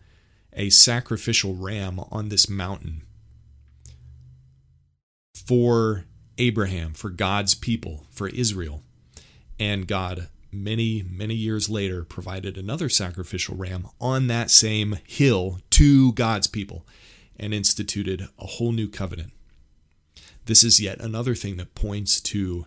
a 0.54 0.70
sacrificial 0.70 1.56
ram 1.56 2.00
on 2.12 2.30
this 2.30 2.48
mountain 2.48 3.02
for 5.34 6.06
Abraham, 6.38 6.94
for 6.94 7.10
God's 7.10 7.56
people, 7.56 8.06
for 8.12 8.28
Israel. 8.30 8.84
And 9.64 9.88
God, 9.88 10.28
many, 10.52 11.06
many 11.10 11.36
years 11.36 11.70
later, 11.70 12.04
provided 12.04 12.58
another 12.58 12.90
sacrificial 12.90 13.56
ram 13.56 13.88
on 14.02 14.28
that 14.28 14.52
same 14.52 14.98
hill 15.08 15.62
to 15.70 16.12
God's 16.12 16.48
people 16.48 16.86
and 17.40 17.54
instituted 17.54 18.28
a 18.38 18.46
whole 18.46 18.74
new 18.74 18.90
covenant. 18.90 19.32
This 20.48 20.66
is 20.66 20.82
yet 20.82 21.00
another 21.00 21.34
thing 21.34 21.56
that 21.56 21.76
points 21.76 22.20
to 22.20 22.66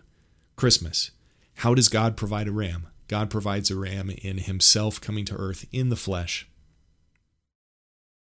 Christmas. 0.55 1.11
How 1.57 1.75
does 1.75 1.87
God 1.87 2.17
provide 2.17 2.47
a 2.47 2.51
ram? 2.51 2.87
God 3.07 3.29
provides 3.29 3.69
a 3.69 3.75
ram 3.75 4.09
in 4.09 4.39
Himself 4.39 4.99
coming 4.99 5.23
to 5.25 5.35
earth 5.35 5.65
in 5.71 5.89
the 5.89 5.95
flesh 5.95 6.49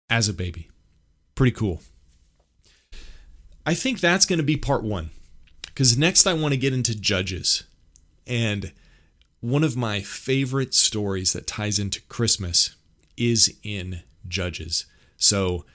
as 0.07 0.29
a 0.29 0.33
baby. 0.33 0.69
Pretty 1.33 1.51
cool. 1.51 1.81
I 3.65 3.73
think 3.73 3.99
that's 3.99 4.27
going 4.27 4.37
to 4.37 4.43
be 4.43 4.55
part 4.55 4.83
one. 4.83 5.09
Because 5.63 5.97
next 5.97 6.27
I 6.27 6.33
want 6.33 6.53
to 6.53 6.59
get 6.59 6.73
into 6.73 6.93
Judges. 6.93 7.63
And 8.31 8.71
one 9.41 9.63
of 9.65 9.75
my 9.75 9.99
favorite 9.99 10.73
stories 10.73 11.33
that 11.33 11.47
ties 11.47 11.77
into 11.77 12.01
Christmas 12.03 12.77
is 13.17 13.57
in 13.61 14.03
Judges. 14.25 14.85
So 15.17 15.65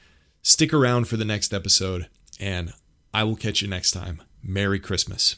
stick 0.40 0.72
around 0.72 1.06
for 1.06 1.18
the 1.18 1.24
next 1.26 1.52
episode, 1.52 2.08
and 2.40 2.72
I 3.12 3.24
will 3.24 3.36
catch 3.36 3.60
you 3.60 3.68
next 3.68 3.90
time. 3.90 4.22
Merry 4.42 4.80
Christmas. 4.80 5.36